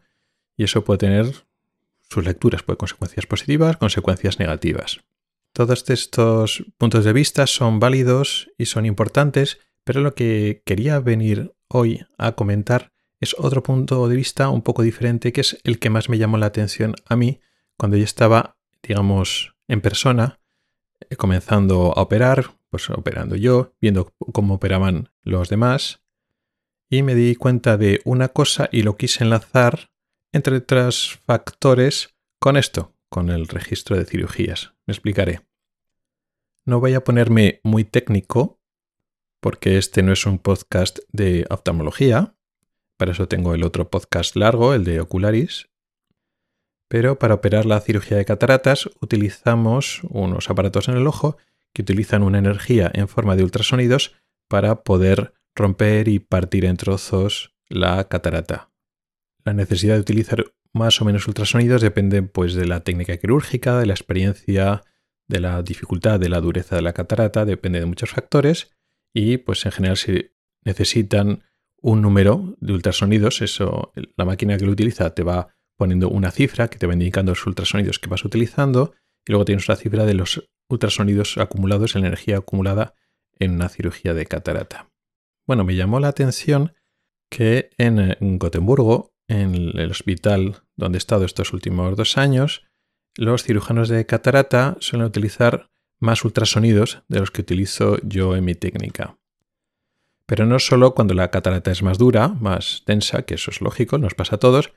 Y 0.55 0.65
eso 0.65 0.83
puede 0.83 0.99
tener 0.99 1.47
sus 2.07 2.23
lecturas, 2.23 2.61
puede 2.61 2.77
consecuencias 2.77 3.25
positivas, 3.25 3.77
consecuencias 3.77 4.37
negativas. 4.37 4.99
Todos 5.53 5.89
estos 5.89 6.65
puntos 6.77 7.03
de 7.03 7.13
vista 7.13 7.47
son 7.47 7.79
válidos 7.79 8.51
y 8.59 8.67
son 8.67 8.85
importantes, 8.85 9.59
pero 9.83 10.01
lo 10.01 10.13
que 10.13 10.61
quería 10.65 10.99
venir 10.99 11.55
hoy 11.67 12.05
a 12.19 12.33
comentar 12.33 12.92
es 13.23 13.35
otro 13.37 13.63
punto 13.63 14.07
de 14.07 14.15
vista 14.15 14.49
un 14.49 14.61
poco 14.61 14.83
diferente, 14.83 15.33
que 15.33 15.41
es 15.41 15.57
el 15.63 15.79
que 15.79 15.89
más 15.89 16.09
me 16.09 16.17
llamó 16.17 16.37
la 16.37 16.47
atención 16.47 16.95
a 17.05 17.15
mí 17.15 17.41
cuando 17.77 17.97
yo 17.97 18.03
estaba, 18.03 18.57
digamos, 18.81 19.55
en 19.67 19.81
persona, 19.81 20.39
eh, 21.09 21.15
comenzando 21.15 21.93
a 21.97 22.01
operar, 22.01 22.51
pues 22.69 22.89
operando 22.89 23.35
yo, 23.35 23.73
viendo 23.81 24.13
cómo 24.31 24.55
operaban 24.55 25.09
los 25.23 25.49
demás, 25.49 26.01
y 26.89 27.01
me 27.01 27.15
di 27.15 27.35
cuenta 27.35 27.77
de 27.77 28.01
una 28.05 28.29
cosa 28.29 28.69
y 28.71 28.83
lo 28.83 28.97
quise 28.97 29.23
enlazar, 29.23 29.91
entre 30.31 30.57
otros 30.57 31.19
factores, 31.25 32.13
con 32.39 32.57
esto, 32.57 32.93
con 33.09 33.29
el 33.29 33.47
registro 33.47 33.97
de 33.97 34.05
cirugías. 34.05 34.73
Me 34.85 34.91
explicaré. 34.93 35.41
No 36.65 36.79
voy 36.79 36.93
a 36.93 37.03
ponerme 37.03 37.59
muy 37.63 37.83
técnico, 37.83 38.59
porque 39.39 39.77
este 39.77 40.03
no 40.03 40.13
es 40.13 40.25
un 40.25 40.39
podcast 40.39 40.99
de 41.11 41.45
oftalmología, 41.49 42.35
para 42.97 43.11
eso 43.11 43.27
tengo 43.27 43.53
el 43.53 43.63
otro 43.63 43.89
podcast 43.89 44.35
largo, 44.35 44.73
el 44.73 44.83
de 44.83 45.01
Ocularis, 45.01 45.69
pero 46.87 47.17
para 47.17 47.33
operar 47.33 47.65
la 47.65 47.79
cirugía 47.81 48.17
de 48.17 48.25
cataratas 48.25 48.87
utilizamos 49.01 50.01
unos 50.09 50.49
aparatos 50.49 50.89
en 50.89 50.97
el 50.97 51.07
ojo 51.07 51.37
que 51.73 51.81
utilizan 51.81 52.21
una 52.21 52.37
energía 52.37 52.91
en 52.93 53.07
forma 53.07 53.35
de 53.35 53.43
ultrasonidos 53.43 54.13
para 54.47 54.83
poder 54.83 55.33
romper 55.55 56.07
y 56.07 56.19
partir 56.19 56.65
en 56.65 56.77
trozos 56.77 57.55
la 57.67 58.07
catarata. 58.07 58.69
La 59.43 59.53
necesidad 59.53 59.95
de 59.95 60.01
utilizar 60.01 60.45
más 60.71 61.01
o 61.01 61.05
menos 61.05 61.27
ultrasonidos 61.27 61.81
depende 61.81 62.21
pues 62.21 62.53
de 62.53 62.67
la 62.67 62.81
técnica 62.81 63.17
quirúrgica, 63.17 63.79
de 63.79 63.87
la 63.87 63.93
experiencia, 63.93 64.83
de 65.27 65.39
la 65.39 65.63
dificultad, 65.63 66.19
de 66.19 66.29
la 66.29 66.41
dureza 66.41 66.75
de 66.75 66.81
la 66.81 66.93
catarata, 66.93 67.45
depende 67.45 67.79
de 67.79 67.85
muchos 67.85 68.11
factores 68.11 68.71
y 69.13 69.37
pues 69.37 69.65
en 69.65 69.71
general 69.71 69.97
si 69.97 70.31
necesitan 70.63 71.43
un 71.83 72.01
número 72.01 72.55
de 72.59 72.73
ultrasonidos, 72.73 73.41
eso 73.41 73.91
la 74.15 74.25
máquina 74.25 74.57
que 74.57 74.65
lo 74.65 74.71
utiliza 74.71 75.13
te 75.13 75.21
va 75.21 75.49
poniendo 75.77 76.09
una 76.09 76.31
cifra 76.31 76.69
que 76.69 76.79
te 76.79 76.87
va 76.87 76.93
indicando 76.93 77.33
los 77.33 77.45
ultrasonidos 77.45 77.99
que 77.99 78.09
vas 78.09 78.23
utilizando 78.23 78.93
y 79.25 79.31
luego 79.31 79.45
tienes 79.45 79.67
una 79.67 79.75
cifra 79.75 80.05
de 80.05 80.13
los 80.13 80.49
ultrasonidos 80.69 81.37
acumulados, 81.37 81.95
en 81.95 82.05
energía 82.05 82.37
acumulada 82.37 82.95
en 83.37 83.51
una 83.51 83.67
cirugía 83.67 84.13
de 84.13 84.25
catarata. 84.25 84.89
Bueno, 85.45 85.65
me 85.65 85.75
llamó 85.75 85.99
la 85.99 86.07
atención 86.07 86.73
que 87.29 87.71
en 87.77 88.15
Gotemburgo, 88.39 89.13
en 89.27 89.53
el 89.53 89.91
hospital 89.91 90.63
donde 90.77 90.97
he 90.97 90.99
estado 90.99 91.25
estos 91.25 91.51
últimos 91.51 91.97
dos 91.97 92.17
años, 92.17 92.63
los 93.17 93.43
cirujanos 93.43 93.89
de 93.89 94.05
catarata 94.05 94.77
suelen 94.79 95.07
utilizar 95.07 95.69
más 95.99 96.23
ultrasonidos 96.23 97.03
de 97.09 97.19
los 97.19 97.31
que 97.31 97.41
utilizo 97.41 97.97
yo 98.03 98.37
en 98.37 98.45
mi 98.45 98.55
técnica. 98.55 99.17
Pero 100.25 100.45
no 100.45 100.59
solo 100.59 100.95
cuando 100.95 101.13
la 101.13 101.31
catarata 101.31 101.71
es 101.71 101.83
más 101.83 101.97
dura, 101.97 102.29
más 102.29 102.83
densa, 102.85 103.23
que 103.23 103.35
eso 103.35 103.51
es 103.51 103.61
lógico, 103.61 103.97
nos 103.97 104.15
pasa 104.15 104.35
a 104.35 104.39
todos, 104.39 104.73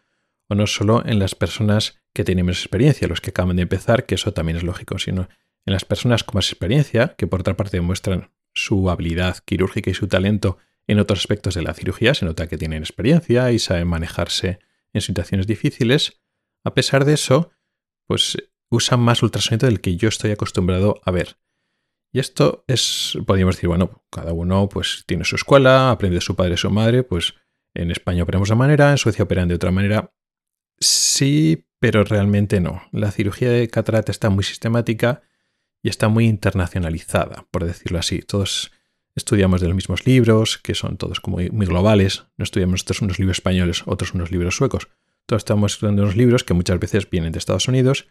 o 0.48 0.54
no 0.54 0.66
solo 0.66 1.02
en 1.06 1.18
las 1.18 1.34
personas 1.34 2.00
que 2.12 2.24
tienen 2.24 2.46
menos 2.46 2.60
experiencia, 2.60 3.08
los 3.08 3.20
que 3.20 3.30
acaban 3.30 3.56
de 3.56 3.62
empezar, 3.62 4.06
que 4.06 4.16
eso 4.16 4.32
también 4.32 4.56
es 4.56 4.62
lógico, 4.62 4.98
sino 4.98 5.28
en 5.64 5.72
las 5.72 5.84
personas 5.84 6.24
con 6.24 6.36
más 6.36 6.50
experiencia, 6.50 7.14
que 7.16 7.26
por 7.26 7.40
otra 7.40 7.56
parte 7.56 7.76
demuestran 7.76 8.30
su 8.54 8.88
habilidad 8.90 9.38
quirúrgica 9.44 9.90
y 9.90 9.94
su 9.94 10.08
talento 10.08 10.58
en 10.86 11.00
otros 11.00 11.20
aspectos 11.20 11.54
de 11.54 11.62
la 11.62 11.74
cirugía, 11.74 12.14
se 12.14 12.24
nota 12.24 12.46
que 12.46 12.58
tienen 12.58 12.82
experiencia 12.82 13.50
y 13.50 13.58
saben 13.58 13.88
manejarse 13.88 14.60
en 14.92 15.00
situaciones 15.00 15.46
difíciles. 15.46 16.20
A 16.64 16.74
pesar 16.74 17.04
de 17.04 17.14
eso, 17.14 17.50
pues 18.06 18.36
usan 18.70 19.00
más 19.00 19.22
ultrasonido 19.22 19.66
del 19.66 19.80
que 19.80 19.96
yo 19.96 20.08
estoy 20.08 20.30
acostumbrado 20.30 21.00
a 21.04 21.10
ver. 21.10 21.38
Y 22.16 22.18
esto 22.18 22.64
es, 22.66 23.18
podríamos 23.26 23.56
decir, 23.56 23.68
bueno, 23.68 24.02
cada 24.10 24.32
uno 24.32 24.70
pues 24.70 25.04
tiene 25.06 25.26
su 25.26 25.36
escuela, 25.36 25.90
aprende 25.90 26.14
de 26.14 26.20
su 26.22 26.34
padre 26.34 26.56
su 26.56 26.70
madre, 26.70 27.02
pues 27.02 27.34
en 27.74 27.90
España 27.90 28.22
operamos 28.22 28.48
de 28.48 28.54
una 28.54 28.58
manera, 28.60 28.90
en 28.90 28.96
Suecia 28.96 29.24
operan 29.24 29.48
de 29.48 29.56
otra 29.56 29.70
manera. 29.70 30.14
Sí, 30.80 31.66
pero 31.78 32.04
realmente 32.04 32.58
no. 32.58 32.80
La 32.90 33.10
cirugía 33.10 33.50
de 33.50 33.68
catarata 33.68 34.12
está 34.12 34.30
muy 34.30 34.44
sistemática 34.44 35.20
y 35.82 35.90
está 35.90 36.08
muy 36.08 36.24
internacionalizada, 36.24 37.46
por 37.50 37.66
decirlo 37.66 37.98
así. 37.98 38.20
Todos 38.22 38.72
estudiamos 39.14 39.60
de 39.60 39.66
los 39.66 39.76
mismos 39.76 40.06
libros, 40.06 40.56
que 40.56 40.74
son 40.74 40.96
todos 40.96 41.20
como 41.20 41.36
muy 41.36 41.66
globales. 41.66 42.28
No 42.38 42.44
estudiamos 42.44 42.82
unos 43.02 43.18
libros 43.18 43.36
españoles, 43.36 43.82
otros 43.84 44.14
unos 44.14 44.30
libros 44.30 44.56
suecos. 44.56 44.88
Todos 45.26 45.40
estamos 45.40 45.74
estudiando 45.74 46.04
unos 46.04 46.16
libros 46.16 46.44
que 46.44 46.54
muchas 46.54 46.80
veces 46.80 47.10
vienen 47.10 47.32
de 47.32 47.40
Estados 47.40 47.68
Unidos 47.68 48.08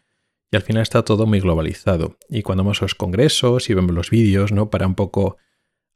al 0.55 0.61
final 0.61 0.81
está 0.81 1.03
todo 1.03 1.25
muy 1.25 1.39
globalizado. 1.39 2.17
Y 2.29 2.41
cuando 2.41 2.63
vamos 2.63 2.81
a 2.81 2.85
los 2.85 2.95
congresos 2.95 3.69
y 3.69 3.73
vemos 3.73 3.93
los 3.93 4.09
vídeos, 4.09 4.51
¿no? 4.51 4.69
Para 4.69 4.87
un 4.87 4.95
poco 4.95 5.37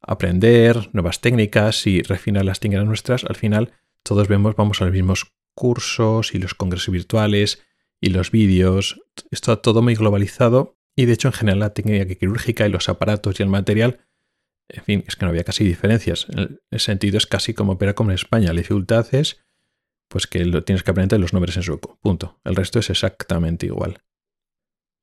aprender 0.01 0.89
nuevas 0.93 1.21
técnicas 1.21 1.85
y 1.87 2.01
refinar 2.01 2.45
las 2.45 2.59
técnicas 2.59 2.85
nuestras, 2.85 3.23
al 3.25 3.35
final 3.35 3.73
todos 4.03 4.27
vemos, 4.27 4.55
vamos 4.55 4.81
a 4.81 4.85
los 4.85 4.93
mismos 4.93 5.33
cursos 5.53 6.33
y 6.33 6.39
los 6.39 6.53
congresos 6.53 6.91
virtuales 6.91 7.61
y 7.99 8.09
los 8.09 8.31
vídeos. 8.31 9.01
Está 9.31 9.57
todo 9.57 9.81
muy 9.81 9.95
globalizado 9.95 10.77
y 10.95 11.05
de 11.05 11.13
hecho 11.13 11.27
en 11.27 11.33
general 11.33 11.59
la 11.59 11.73
técnica 11.73 12.05
quirúrgica 12.15 12.65
y 12.65 12.69
los 12.71 12.89
aparatos 12.89 13.39
y 13.39 13.43
el 13.43 13.49
material, 13.49 13.99
en 14.69 14.83
fin, 14.83 15.03
es 15.07 15.15
que 15.15 15.25
no 15.25 15.29
había 15.29 15.43
casi 15.43 15.63
diferencias. 15.63 16.27
En 16.29 16.59
el 16.71 16.79
sentido 16.79 17.17
es 17.17 17.27
casi 17.27 17.53
como 17.53 17.73
opera 17.73 17.95
como 17.95 18.11
en 18.11 18.15
España. 18.15 18.53
La 18.53 18.61
dificultad 18.61 19.07
es 19.13 19.43
pues 20.09 20.27
que 20.27 20.43
lo 20.43 20.63
tienes 20.63 20.83
que 20.83 20.91
aprender 20.91 21.19
los 21.19 21.33
nombres 21.33 21.55
en 21.55 21.63
sueco. 21.63 21.97
Punto. 22.01 22.39
El 22.43 22.55
resto 22.55 22.79
es 22.79 22.89
exactamente 22.89 23.67
igual. 23.67 24.01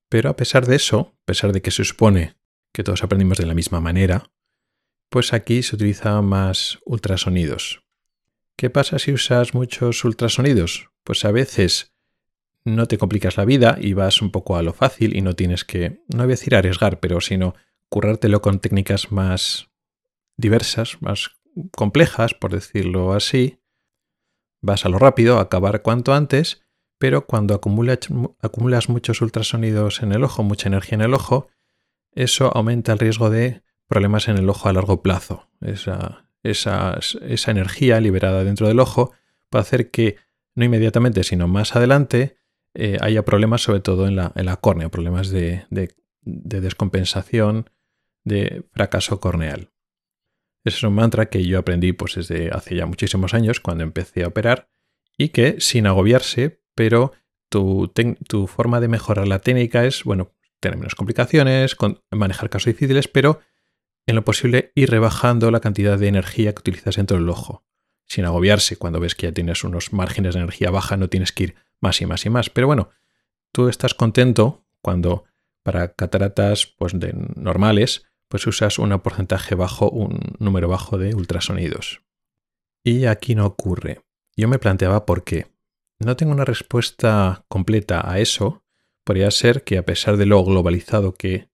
Pero 0.08 0.30
a 0.30 0.36
pesar 0.36 0.66
de 0.66 0.76
eso, 0.76 1.14
a 1.22 1.24
pesar 1.24 1.52
de 1.52 1.62
que 1.62 1.70
se 1.70 1.84
supone 1.84 2.36
que 2.72 2.84
todos 2.84 3.02
aprendimos 3.02 3.38
de 3.38 3.46
la 3.46 3.54
misma 3.54 3.80
manera, 3.80 4.30
pues 5.08 5.32
aquí 5.32 5.62
se 5.62 5.76
utilizan 5.76 6.24
más 6.24 6.78
ultrasonidos. 6.84 7.84
¿Qué 8.56 8.70
pasa 8.70 8.98
si 8.98 9.12
usas 9.12 9.54
muchos 9.54 10.04
ultrasonidos? 10.04 10.90
Pues 11.04 11.24
a 11.24 11.30
veces 11.30 11.92
no 12.64 12.86
te 12.86 12.98
complicas 12.98 13.36
la 13.36 13.44
vida 13.44 13.78
y 13.80 13.92
vas 13.92 14.20
un 14.22 14.30
poco 14.30 14.56
a 14.56 14.62
lo 14.62 14.72
fácil 14.72 15.16
y 15.16 15.22
no 15.22 15.34
tienes 15.34 15.64
que, 15.64 16.02
no 16.08 16.18
voy 16.18 16.24
a 16.24 16.26
decir 16.28 16.54
arriesgar, 16.54 17.00
pero 17.00 17.20
sino 17.20 17.54
currártelo 17.88 18.42
con 18.42 18.58
técnicas 18.58 19.12
más 19.12 19.68
diversas, 20.36 21.00
más 21.00 21.30
complejas, 21.70 22.34
por 22.34 22.52
decirlo 22.52 23.12
así. 23.12 23.60
Vas 24.60 24.84
a 24.84 24.88
lo 24.88 24.98
rápido, 24.98 25.38
a 25.38 25.42
acabar 25.42 25.82
cuanto 25.82 26.12
antes, 26.12 26.65
pero 26.98 27.26
cuando 27.26 27.54
acumulas, 27.54 28.88
muchos 28.88 29.20
ultrasonidos 29.20 30.02
en 30.02 30.12
el 30.12 30.24
ojo, 30.24 30.42
mucha 30.42 30.68
energía 30.68 30.96
en 30.96 31.02
el 31.02 31.14
ojo, 31.14 31.48
eso 32.12 32.50
aumenta 32.56 32.92
el 32.92 32.98
riesgo 32.98 33.28
de 33.28 33.62
problemas 33.86 34.28
en 34.28 34.38
el 34.38 34.48
ojo 34.48 34.68
a 34.68 34.72
largo 34.72 35.02
plazo. 35.02 35.48
Esa, 35.60 36.24
energía 37.46 38.00
liberada 38.00 38.44
dentro 38.44 38.68
del 38.68 38.80
ojo 38.80 39.12
puede 39.50 39.62
hacer 39.62 39.90
que 39.90 40.16
no 40.54 40.64
inmediatamente, 40.64 41.22
sino 41.22 41.48
más 41.48 41.76
adelante, 41.76 42.38
eh, 42.72 42.96
haya 43.00 43.24
problemas 43.24 43.62
sobre 43.62 43.80
todo 43.80 44.06
en 44.06 44.16
la, 44.16 44.32
en 44.34 44.46
la 44.46 44.56
córnea, 44.56 44.88
problemas 44.88 45.28
de, 45.28 45.66
de, 45.70 45.90
descompensación, 46.22 47.70
de 48.24 48.64
fracaso 48.72 49.20
corneal. 49.20 49.70
Ese 50.64 50.78
es 50.78 50.82
un 50.82 50.94
mantra 50.94 51.26
que 51.26 51.44
yo 51.44 51.58
aprendí 51.58 51.92
pues, 51.92 52.16
desde 52.16 52.50
hace 52.50 52.74
ya 52.74 52.86
muchísimos 52.86 53.34
años 53.34 53.60
cuando 53.60 53.84
empecé 53.84 54.24
a 54.24 54.28
operar 54.28 54.68
y 55.16 55.28
que 55.28 55.60
sin 55.60 55.86
agobiarse, 55.86 56.60
pero 56.76 57.12
tu, 57.48 58.46
forma 58.46 58.80
de 58.80 58.86
mejorar 58.86 59.26
la 59.26 59.40
técnica 59.40 59.84
es, 59.84 60.04
bueno, 60.04 60.30
tener 60.60 60.78
menos 60.78 60.94
complicaciones, 60.94 61.76
manejar 62.12 62.50
casos 62.50 62.66
difíciles, 62.66 63.08
pero 63.08 63.40
en 64.06 64.14
lo 64.14 64.24
posible 64.24 64.70
ir 64.76 64.90
rebajando 64.90 65.50
la 65.50 65.60
cantidad 65.60 65.98
de 65.98 66.06
energía 66.06 66.52
que 66.52 66.60
utilizas 66.60 66.96
dentro 66.96 67.16
del 67.16 67.28
ojo. 67.28 67.64
sin 68.08 68.24
agobiarse. 68.24 68.76
Cuando 68.76 69.00
ves 69.00 69.16
que 69.16 69.26
ya 69.26 69.32
tienes 69.32 69.64
unos 69.64 69.92
márgenes 69.92 70.34
de 70.34 70.40
energía 70.40 70.70
baja, 70.70 70.96
no 70.96 71.08
tienes 71.08 71.32
que 71.32 71.44
ir 71.44 71.54
más 71.80 72.00
y 72.00 72.06
más 72.06 72.24
y 72.24 72.30
más. 72.30 72.50
Pero 72.50 72.68
bueno, 72.68 72.90
tú 73.50 73.68
estás 73.68 73.94
contento 73.94 74.64
cuando 74.80 75.24
para 75.64 75.92
cataratas 75.92 76.66
pues, 76.78 76.92
de 77.00 77.12
normales, 77.34 78.06
pues 78.28 78.46
usas 78.46 78.78
un 78.78 78.96
porcentaje 79.00 79.56
bajo, 79.56 79.90
un 79.90 80.20
número 80.38 80.68
bajo 80.68 80.98
de 80.98 81.16
ultrasonidos. 81.16 82.02
Y 82.84 83.06
aquí 83.06 83.34
no 83.34 83.44
ocurre. 83.46 84.02
Yo 84.36 84.46
me 84.46 84.60
planteaba 84.60 85.04
por 85.04 85.24
qué. 85.24 85.48
No 85.98 86.16
tengo 86.16 86.32
una 86.32 86.44
respuesta 86.44 87.44
completa 87.48 88.10
a 88.10 88.18
eso. 88.18 88.64
Podría 89.04 89.30
ser 89.30 89.64
que 89.64 89.78
a 89.78 89.84
pesar 89.84 90.16
de 90.16 90.26
lo 90.26 90.44
globalizado 90.44 91.14
que 91.14 91.48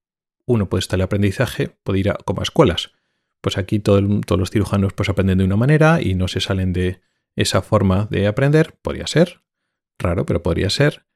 uno 0.47 0.69
puede 0.69 0.81
estar 0.81 0.99
el 0.99 1.05
aprendizaje, 1.05 1.77
puede 1.85 2.01
ir 2.01 2.11
a, 2.11 2.15
como 2.15 2.41
a 2.41 2.43
escuelas. 2.43 2.93
Pues 3.41 3.59
aquí 3.59 3.79
todos 3.79 4.03
los 4.03 4.51
cirujanos 4.51 4.93
pues 4.93 5.09
aprenden 5.09 5.39
de 5.39 5.45
una 5.45 5.57
manera 5.57 6.01
y 6.03 6.15
no 6.15 6.29
se 6.29 6.41
salen 6.41 6.73
de 6.73 7.01
esa 7.37 7.63
forma 7.63 8.07
de 8.11 8.27
aprender. 8.27 8.79
Podría 8.83 9.07
ser. 9.07 9.43
Raro, 9.99 10.27
pero 10.27 10.43
podría 10.43 10.71
ser. 10.71 11.07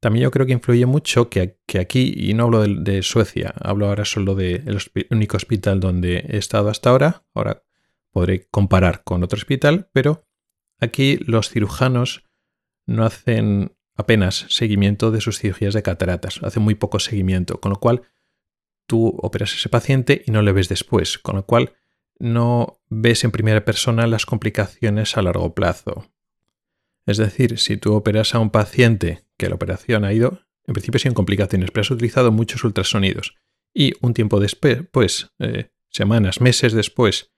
También 0.00 0.24
yo 0.24 0.30
creo 0.30 0.46
que 0.46 0.52
influye 0.52 0.86
mucho 0.86 1.30
que, 1.30 1.58
aquí, 1.80 2.14
y 2.16 2.34
no 2.34 2.44
hablo 2.44 2.62
de, 2.62 3.02
Suecia, 3.02 3.54
hablo 3.60 3.88
ahora 3.88 4.04
solo 4.04 4.34
del 4.34 4.78
único 5.10 5.36
hospital 5.36 5.80
donde 5.80 6.18
he 6.28 6.36
estado 6.36 6.68
hasta 6.68 6.90
ahora, 6.90 7.24
ahora 7.34 7.64
podré 8.10 8.46
comparar 8.50 9.04
con 9.04 9.24
otro 9.24 9.38
hospital, 9.38 9.88
pero 9.92 10.26
aquí 10.78 11.18
los 11.26 11.48
cirujanos 11.48 12.25
no 12.86 13.04
hacen 13.04 13.76
apenas 13.96 14.46
seguimiento 14.48 15.10
de 15.10 15.20
sus 15.20 15.38
cirugías 15.38 15.74
de 15.74 15.82
cataratas, 15.82 16.40
hacen 16.42 16.62
muy 16.62 16.74
poco 16.74 16.98
seguimiento, 16.98 17.60
con 17.60 17.70
lo 17.70 17.80
cual 17.80 18.02
tú 18.86 19.16
operas 19.20 19.52
a 19.52 19.56
ese 19.56 19.68
paciente 19.68 20.22
y 20.26 20.30
no 20.30 20.42
le 20.42 20.52
ves 20.52 20.68
después, 20.68 21.18
con 21.18 21.36
lo 21.36 21.46
cual 21.46 21.74
no 22.18 22.80
ves 22.88 23.24
en 23.24 23.30
primera 23.30 23.64
persona 23.64 24.06
las 24.06 24.26
complicaciones 24.26 25.16
a 25.16 25.22
largo 25.22 25.54
plazo. 25.54 26.10
Es 27.04 27.18
decir, 27.18 27.58
si 27.58 27.76
tú 27.76 27.94
operas 27.94 28.34
a 28.34 28.38
un 28.38 28.50
paciente 28.50 29.24
que 29.36 29.48
la 29.48 29.54
operación 29.54 30.04
ha 30.04 30.12
ido, 30.12 30.40
en 30.66 30.74
principio 30.74 30.98
sin 30.98 31.14
complicaciones, 31.14 31.70
pero 31.70 31.82
has 31.82 31.90
utilizado 31.90 32.32
muchos 32.32 32.64
ultrasonidos 32.64 33.36
y 33.72 33.92
un 34.00 34.14
tiempo 34.14 34.40
después, 34.40 34.80
pues, 34.90 35.30
eh, 35.38 35.70
semanas, 35.90 36.40
meses 36.40 36.72
después, 36.72 37.32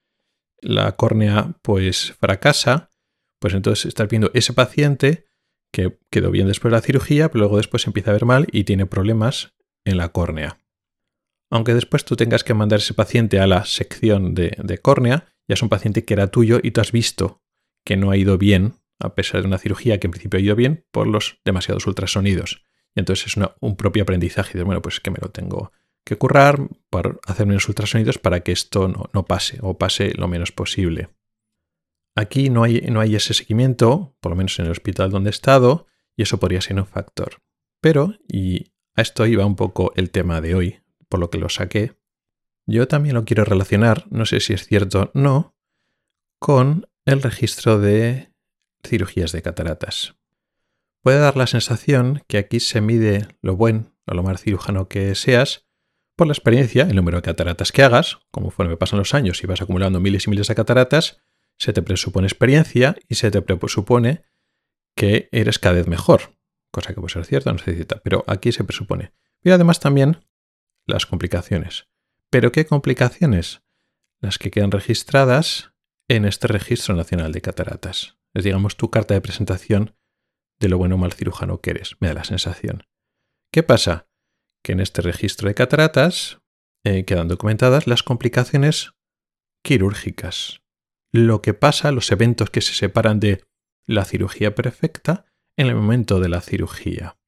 la 0.61 0.93
córnea 0.97 1.57
pues 1.63 2.15
fracasa, 2.19 2.91
pues 3.39 3.55
entonces 3.55 3.87
estás 3.87 4.09
viendo 4.09 4.31
ese 4.35 4.53
paciente 4.53 5.28
que 5.73 5.99
quedó 6.11 6.31
bien 6.31 6.47
después 6.47 6.71
de 6.71 6.77
la 6.77 6.83
cirugía, 6.83 7.31
pero 7.31 7.41
luego 7.41 7.57
después 7.59 7.87
empieza 7.87 8.11
a 8.11 8.15
ver 8.15 8.25
mal 8.25 8.47
y 8.53 8.65
tiene 8.65 8.87
problemas 8.87 9.55
en 9.85 9.97
la 9.97 10.11
córnea. 10.11 10.59
Aunque 11.51 11.75
después 11.75 12.05
tú 12.05 12.17
tengas 12.17 12.45
que 12.45 12.55
mandar 12.55 12.81
ese 12.81 12.95
paciente 12.95 13.41
a 13.41 13.47
la 13.47 13.65
sección 13.65 14.35
de, 14.35 14.57
de 14.63 14.79
córnea, 14.79 15.27
ya 15.49 15.55
es 15.55 15.63
un 15.63 15.69
paciente 15.69 16.05
que 16.05 16.15
era 16.15 16.27
tuyo 16.29 16.61
y 16.63 16.73
tú 16.73 16.81
has 16.81 16.93
visto 16.93 17.43
que 17.85 17.97
no 17.97 18.11
ha 18.11 18.17
ido 18.17 18.37
bien 18.37 18.75
a 19.01 19.15
pesar 19.15 19.41
de 19.41 19.47
una 19.47 19.59
cirugía 19.59 19.99
que 19.99 20.07
en 20.07 20.11
principio 20.11 20.39
ha 20.39 20.43
ido 20.43 20.57
bien, 20.57 20.85
por 20.91 21.07
los 21.07 21.39
demasiados 21.45 21.87
ultrasonidos. 21.87 22.65
Y 22.95 23.01
entonces 23.01 23.37
es 23.37 23.49
un 23.61 23.77
propio 23.77 24.03
aprendizaje 24.03 24.59
de, 24.59 24.65
bueno, 24.65 24.83
pues 24.83 25.01
que 25.01 25.11
me 25.11 25.19
lo 25.21 25.31
tengo 25.31 25.73
que 26.05 26.17
currar 26.17 26.69
para 26.91 27.17
hacer 27.27 27.47
menos 27.47 27.69
ultrasonidos 27.69 28.19
para 28.19 28.41
que 28.41 28.53
esto 28.53 28.89
no, 28.89 29.25
pase 29.25 29.59
o 29.61 29.79
pase 29.79 30.13
lo 30.17 30.27
menos 30.27 30.53
posible. 30.53 31.11
Aquí 32.19 32.51
no 32.51 32.65
hay, 32.65 32.81
no 32.81 32.99
hay 32.99 33.15
ese 33.15 33.33
seguimiento, 33.33 34.17
por 34.19 34.31
lo 34.31 34.37
menos 34.37 34.59
en 34.59 34.65
el 34.65 34.73
hospital 34.73 35.09
donde 35.09 35.29
he 35.29 35.31
estado, 35.31 35.87
y 36.17 36.23
eso 36.23 36.41
podría 36.41 36.61
ser 36.61 36.77
un 36.77 36.85
factor. 36.85 37.41
Pero, 37.81 38.13
y 38.27 38.73
a 38.97 39.03
esto 39.03 39.25
iba 39.25 39.47
un 39.47 39.55
poco 39.55 39.93
el 39.95 40.11
tema 40.11 40.41
de 40.41 40.57
hoy, 40.57 40.81
por 41.09 41.21
lo 41.21 41.31
que 41.31 41.39
lo 41.39 41.49
saqué, 41.49 41.97
yo 42.67 42.89
también 42.89 43.15
lo 43.15 43.25
quiero 43.25 43.45
relacionar, 43.45 44.09
no 44.11 44.27
sé 44.27 44.41
si 44.41 44.53
es 44.53 44.67
cierto 44.67 45.03
o 45.03 45.11
no, 45.15 45.55
con 46.41 46.89
el 47.05 47.23
registro 47.23 47.79
de 47.79 48.33
cirugías 48.85 49.31
de 49.31 49.43
cataratas. 49.43 50.17
Puede 51.03 51.21
dar 51.21 51.37
la 51.37 51.47
sensación 51.47 52.25
que 52.27 52.39
aquí 52.39 52.59
se 52.59 52.81
mide 52.81 53.29
lo 53.43 53.55
buen 53.55 53.93
o 54.09 54.15
lo 54.15 54.25
mal 54.25 54.39
cirujano 54.39 54.89
que 54.89 55.15
seas 55.15 55.69
por 56.17 56.27
la 56.27 56.33
experiencia, 56.33 56.83
el 56.83 56.97
número 56.97 57.19
de 57.19 57.23
cataratas 57.23 57.71
que 57.71 57.85
hagas, 57.85 58.19
como 58.33 58.53
me 58.59 58.77
pasan 58.77 58.99
los 58.99 59.15
años 59.15 59.41
y 59.45 59.47
vas 59.47 59.63
acumulando 59.63 60.01
miles 60.01 60.27
y 60.27 60.31
miles 60.31 60.49
de 60.49 60.57
cataratas, 60.57 61.23
se 61.59 61.73
te 61.73 61.83
presupone 61.83 62.27
experiencia 62.27 62.97
y 63.09 63.17
se 63.17 63.31
te 63.31 63.43
presupone 63.43 64.25
que 64.97 65.29
eres 65.33 65.59
cada 65.59 65.77
vez 65.77 65.87
mejor, 65.87 66.37
cosa 66.71 66.95
que 66.95 67.01
puede 67.01 67.13
ser 67.13 67.25
cierta, 67.25 67.53
no 67.53 67.59
se 67.59 67.75
cierta, 67.75 68.01
pero 68.03 68.25
aquí 68.27 68.53
se 68.53 68.65
presupone. 68.65 69.13
Y 69.43 69.51
además 69.51 69.81
también 69.81 70.27
las 70.87 71.07
complicaciones. 71.07 71.89
¿Pero 72.31 72.53
qué 72.53 72.67
complicaciones? 72.67 73.63
Las 74.21 74.39
que 74.39 74.51
quedan 74.51 74.71
registradas 74.71 75.73
en 76.09 76.25
este 76.25 76.49
Registro 76.49 76.95
Nacional 76.95 77.33
de 77.33 77.41
Cataratas. 77.41 78.19
Es, 78.35 78.45
digamos, 78.45 78.77
tu 78.77 78.91
carta 78.91 79.15
de 79.15 79.21
presentación 79.21 79.95
de 80.59 80.69
lo 80.69 80.79
bueno 80.79 80.97
o 80.97 80.99
mal 80.99 81.13
cirujano 81.13 81.61
que 81.61 81.71
eres, 81.71 81.97
me 82.01 82.09
da 82.09 82.15
la 82.15 82.25
sensación. 82.25 82.85
¿Qué 83.53 83.63
pasa? 83.63 84.09
Que 84.63 84.73
en 84.73 84.81
este 84.81 85.03
registro 85.03 85.49
de 85.49 85.55
cataratas 85.55 86.41
eh, 86.85 87.05
quedan 87.05 87.29
documentadas 87.29 87.87
las 87.87 88.03
complicaciones 88.03 88.93
quirúrgicas. 89.63 90.63
Lo 91.13 91.43
que 91.43 91.55
pasa, 91.55 91.93
los 91.93 92.11
eventos 92.13 92.51
que 92.51 92.61
se 92.61 92.75
separan 92.75 93.21
de 93.21 93.45
la 93.87 94.05
cirugía 94.05 94.55
perfecta 94.55 95.25
en 95.57 95.67
el 95.67 95.75
momento 95.75 96.21
de 96.21 96.29
la 96.29 96.41
cirugía. 96.41 97.19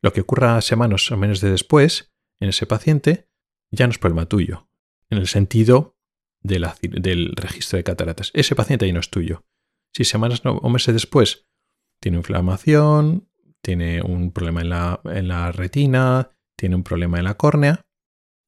Lo 0.00 0.12
que 0.12 0.20
ocurra 0.20 0.60
semanas 0.60 1.10
o 1.10 1.16
menos 1.16 1.40
de 1.40 1.50
después 1.50 2.12
en 2.40 2.50
ese 2.50 2.66
paciente 2.66 3.28
ya 3.70 3.86
no 3.86 3.90
es 3.90 3.98
problema 3.98 4.26
tuyo, 4.26 4.68
en 5.10 5.18
el 5.18 5.26
sentido 5.26 5.96
del 6.40 7.32
registro 7.34 7.78
de 7.78 7.84
cataratas. 7.84 8.30
Ese 8.34 8.54
paciente 8.54 8.86
ya 8.86 8.92
no 8.92 9.00
es 9.00 9.10
tuyo. 9.10 9.44
Si 9.92 10.04
semanas 10.04 10.42
o 10.44 10.68
meses 10.68 10.94
después 10.94 11.48
tiene 12.00 12.18
inflamación, 12.18 13.28
tiene 13.62 14.02
un 14.02 14.30
problema 14.30 15.00
en 15.04 15.28
la 15.28 15.52
retina, 15.52 16.30
tiene 16.56 16.76
un 16.76 16.84
problema 16.84 17.18
en 17.18 17.24
la 17.24 17.36
córnea, 17.36 17.86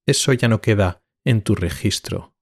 eso 0.07 0.33
ya 0.33 0.47
no 0.47 0.61
queda 0.61 1.03
en 1.25 1.43
tu 1.43 1.55
registro. 1.55 2.36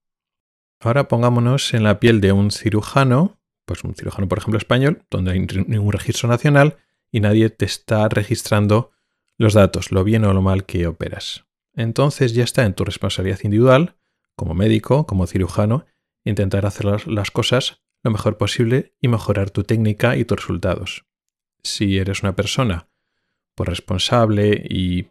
Ahora 0.85 1.09
pongámonos 1.09 1.73
en 1.73 1.83
la 1.83 1.99
piel 1.99 2.20
de 2.20 2.33
un 2.33 2.51
cirujano, 2.51 3.40
pues 3.64 3.85
un 3.85 3.94
cirujano 3.94 4.29
por 4.29 4.37
ejemplo 4.37 4.59
español, 4.59 5.07
donde 5.11 5.33
hay 5.33 5.40
ningún 5.40 5.92
registro 5.92 6.29
nacional 6.29 6.77
y 7.11 7.20
nadie 7.20 7.49
te 7.49 7.64
está 7.64 8.07
registrando 8.11 8.92
los 9.38 9.55
datos, 9.55 9.92
lo 9.92 10.05
bien 10.05 10.27
o 10.27 10.35
lo 10.35 10.42
mal 10.42 10.66
que 10.66 10.87
operas. 10.87 11.47
Entonces 11.73 12.35
ya 12.35 12.44
está 12.44 12.66
en 12.66 12.75
tu 12.75 12.85
responsabilidad 12.85 13.40
individual, 13.44 13.97
como 14.37 14.53
médico, 14.53 15.07
como 15.07 15.27
cirujano, 15.27 15.87
intentar 16.23 16.66
hacer 16.66 17.09
las 17.09 17.31
cosas 17.31 17.83
lo 18.03 18.11
mejor 18.11 18.37
posible 18.37 18.94
y 19.01 19.09
mejorar 19.09 19.49
tu 19.49 19.64
técnica 19.64 20.18
y 20.18 20.27
tus 20.27 20.37
resultados. 20.37 21.07
Si 21.62 21.97
eres 21.97 22.23
una 22.23 22.37
persona 22.37 22.90
pues, 23.55 23.70
responsable 23.70 24.62
y 24.68 25.09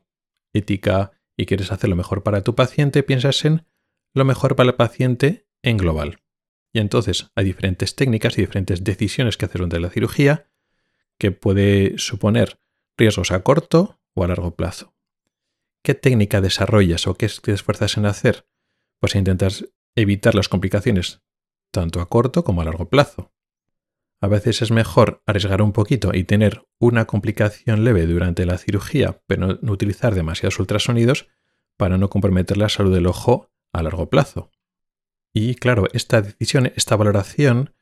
ética 0.53 1.13
y 1.36 1.47
quieres 1.47 1.71
hacer 1.71 1.89
lo 1.89 1.95
mejor 1.95 2.21
para 2.21 2.43
tu 2.43 2.53
paciente, 2.53 3.01
piensas 3.01 3.43
en 3.43 3.65
lo 4.13 4.23
mejor 4.23 4.55
para 4.55 4.69
el 4.69 4.75
paciente 4.75 5.47
en 5.63 5.78
global. 5.78 6.19
Y 6.71 6.80
entonces 6.80 7.32
hay 7.36 7.45
diferentes 7.45 7.95
técnicas 7.95 8.38
y 8.38 8.41
diferentes 8.41 8.84
decisiones 8.84 9.38
que 9.38 9.45
hacer 9.45 9.60
durante 9.60 9.80
la 9.80 9.89
cirugía 9.89 10.49
que 11.17 11.32
puede 11.32 11.97
suponer 11.97 12.60
riesgos 12.97 13.32
a 13.32 13.43
corto 13.43 13.99
o 14.13 14.23
a 14.23 14.28
largo 14.28 14.56
plazo. 14.56 14.95
¿Qué 15.84 15.93
técnica 15.95 16.41
desarrollas 16.41 17.08
o 17.08 17.15
qué 17.15 17.30
te 17.41 17.52
esfuerzas 17.52 17.97
en 17.97 18.06
hacer? 18.06 18.47
Pues 18.99 19.15
intentas 19.15 19.65
evitar 19.95 20.36
las 20.36 20.49
complicaciones 20.49 21.21
tanto 21.71 22.02
a 22.02 22.08
corto 22.08 22.43
como 22.43 22.62
a 22.62 22.65
largo 22.65 22.88
plazo. 22.88 23.34
A 24.21 24.28
veces 24.28 24.62
es 24.62 24.71
mejor 24.71 25.21
arriesgar 25.26 25.62
un 25.62 25.73
poquito 25.73 26.12
y 26.13 26.23
tener 26.23 26.65
una 26.80 27.06
complicación 27.06 27.84
leve 27.84 28.06
durante 28.06 28.45
la 28.45 28.58
cirugía, 28.58 29.21
pero 29.28 29.60
no 29.62 29.71
utilizar 29.73 30.15
demasiados 30.15 30.60
ultrasonidos 30.60 31.28
para 31.76 31.97
no 31.97 32.10
comprometer 32.10 32.56
la 32.56 32.69
salud 32.69 32.93
del 32.93 33.08
ojo 33.08 33.52
a 33.73 33.84
largo 33.84 34.10
plazo. 34.10 34.52
Y 35.34 35.56
claro, 35.56 35.88
esta 35.93 36.22
decisión, 36.22 36.72
esta 36.76 36.96
valoración 36.96 37.74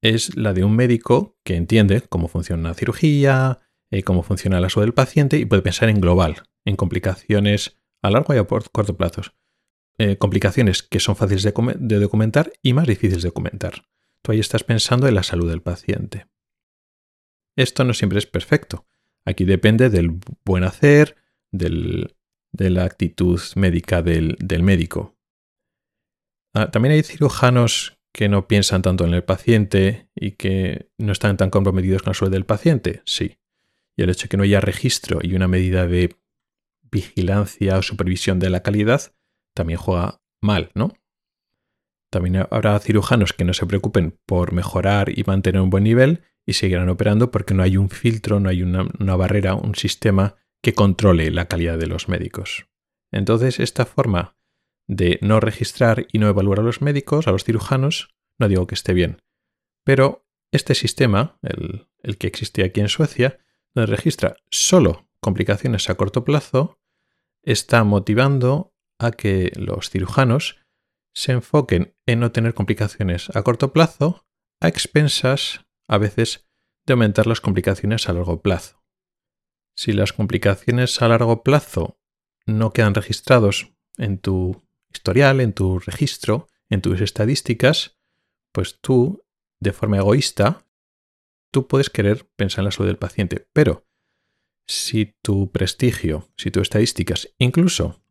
es 0.00 0.36
la 0.36 0.52
de 0.52 0.64
un 0.64 0.74
médico 0.74 1.38
que 1.44 1.56
entiende 1.56 2.02
cómo 2.02 2.28
funciona 2.28 2.60
una 2.60 2.74
cirugía, 2.74 3.60
eh, 3.90 4.02
cómo 4.02 4.22
funciona 4.22 4.60
la 4.60 4.70
salud 4.70 4.86
del 4.86 4.94
paciente 4.94 5.38
y 5.38 5.44
puede 5.44 5.62
pensar 5.62 5.88
en 5.88 6.00
global, 6.00 6.42
en 6.64 6.76
complicaciones 6.76 7.76
a 8.02 8.10
largo 8.10 8.34
y 8.34 8.38
a 8.38 8.44
corto 8.44 8.96
plazo. 8.96 9.22
Eh, 9.96 10.18
complicaciones 10.18 10.82
que 10.82 10.98
son 10.98 11.14
fáciles 11.14 11.44
de, 11.44 11.98
documentar 12.00 12.52
y 12.62 12.72
más 12.72 12.86
difíciles 12.86 13.22
de 13.22 13.28
documentar. 13.28 13.84
Tú 14.22 14.32
ahí 14.32 14.40
estás 14.40 14.64
pensando 14.64 15.06
en 15.06 15.14
la 15.14 15.22
salud 15.22 15.48
del 15.48 15.62
paciente. 15.62 16.26
Esto 17.54 17.84
no 17.84 17.94
siempre 17.94 18.18
es 18.18 18.26
perfecto. 18.26 18.86
Aquí 19.24 19.44
depende 19.44 19.90
del 19.90 20.18
buen 20.44 20.64
hacer, 20.64 21.16
de 21.52 22.10
la 22.52 22.84
actitud 22.84 23.40
médica 23.54 24.02
del, 24.02 24.36
médico. 24.62 25.13
Ah, 26.54 26.70
también 26.70 26.94
hay 26.94 27.02
cirujanos 27.02 27.98
que 28.12 28.28
no 28.28 28.46
piensan 28.46 28.82
tanto 28.82 29.04
en 29.04 29.12
el 29.12 29.24
paciente 29.24 30.08
y 30.14 30.32
que 30.32 30.88
no 30.98 31.12
están 31.12 31.36
tan 31.36 31.50
comprometidos 31.50 32.02
con 32.02 32.12
la 32.12 32.14
salud 32.14 32.32
del 32.32 32.46
paciente. 32.46 33.02
Sí. 33.04 33.38
Y 33.96 34.02
el 34.02 34.10
hecho 34.10 34.24
de 34.24 34.28
que 34.28 34.36
no 34.36 34.44
haya 34.44 34.60
registro 34.60 35.18
y 35.20 35.34
una 35.34 35.48
medida 35.48 35.86
de 35.86 36.16
vigilancia 36.90 37.76
o 37.76 37.82
supervisión 37.82 38.38
de 38.38 38.50
la 38.50 38.62
calidad 38.62 39.12
también 39.52 39.78
juega 39.78 40.20
mal, 40.40 40.70
¿no? 40.74 40.92
También 42.10 42.36
habrá 42.36 42.78
cirujanos 42.78 43.32
que 43.32 43.44
no 43.44 43.54
se 43.54 43.66
preocupen 43.66 44.16
por 44.24 44.52
mejorar 44.52 45.10
y 45.10 45.24
mantener 45.24 45.60
un 45.60 45.70
buen 45.70 45.82
nivel 45.82 46.22
y 46.46 46.52
seguirán 46.52 46.88
operando 46.88 47.32
porque 47.32 47.54
no 47.54 47.64
hay 47.64 47.76
un 47.76 47.90
filtro, 47.90 48.38
no 48.38 48.48
hay 48.48 48.62
una, 48.62 49.16
barrera, 49.16 49.56
un 49.56 49.74
sistema 49.74 50.36
que 50.62 50.74
controle 50.74 51.32
la 51.32 51.46
calidad 51.46 51.78
de 51.78 51.88
los 51.88 52.08
médicos. 52.08 52.68
Entonces, 53.10 53.58
esta 53.58 53.84
forma 53.84 54.36
de 54.86 55.18
no 55.22 55.40
registrar 55.40 56.06
y 56.12 56.18
no 56.18 56.28
evaluar 56.28 56.60
a 56.60 56.62
los 56.62 56.82
médicos, 56.82 57.26
a 57.26 57.32
los 57.32 57.44
cirujanos, 57.44 58.14
no 58.38 58.48
digo 58.48 58.66
que 58.66 58.74
esté 58.74 58.92
bien. 58.92 59.18
Pero 59.84 60.26
este 60.52 60.74
sistema, 60.74 61.38
el, 61.42 62.18
que 62.18 62.26
existe 62.26 62.64
aquí 62.64 62.80
en 62.80 62.88
Suecia, 62.88 63.38
donde 63.74 63.90
registra 63.90 64.36
solo 64.50 65.08
complicaciones 65.20 65.88
a 65.90 65.96
corto 65.96 66.24
plazo, 66.24 66.78
está 67.42 67.84
motivando 67.84 68.74
a 68.98 69.10
que 69.10 69.52
los 69.56 69.90
cirujanos 69.90 70.60
se 71.12 71.32
enfoquen 71.32 71.94
en 72.06 72.20
no 72.20 72.32
tener 72.32 72.54
complicaciones 72.54 73.34
a 73.34 73.42
corto 73.42 73.72
plazo 73.72 74.26
a 74.60 74.68
expensas, 74.68 75.66
a 75.88 75.98
veces, 75.98 76.48
de 76.86 76.92
aumentar 76.92 77.26
las 77.26 77.40
complicaciones 77.40 78.08
a 78.08 78.12
largo 78.12 78.42
plazo. 78.42 78.82
Si 79.76 79.92
las 79.92 80.12
complicaciones 80.12 81.02
a 81.02 81.08
largo 81.08 81.42
plazo 81.42 81.98
no 82.46 82.72
quedan 82.72 82.94
registrados 82.94 83.72
en 83.98 84.18
tu 84.18 84.64
historial, 84.94 85.40
en 85.40 85.52
tu 85.52 85.78
registro, 85.78 86.48
en 86.70 86.80
tus 86.80 87.00
estadísticas, 87.00 87.98
pues 88.52 88.80
tú, 88.80 89.24
de 89.60 89.72
forma 89.72 89.98
egoísta, 89.98 90.66
tú 91.52 91.66
puedes 91.66 91.90
querer 91.90 92.26
pensar 92.36 92.60
en 92.60 92.66
la 92.66 92.70
salud 92.70 92.88
del 92.88 92.98
paciente, 92.98 93.48
pero 93.52 93.86
si 94.66 95.14
tu 95.22 95.50
prestigio, 95.52 96.28
si 96.36 96.50
tus 96.50 96.62
estadísticas, 96.62 97.34
incluso 97.38 98.02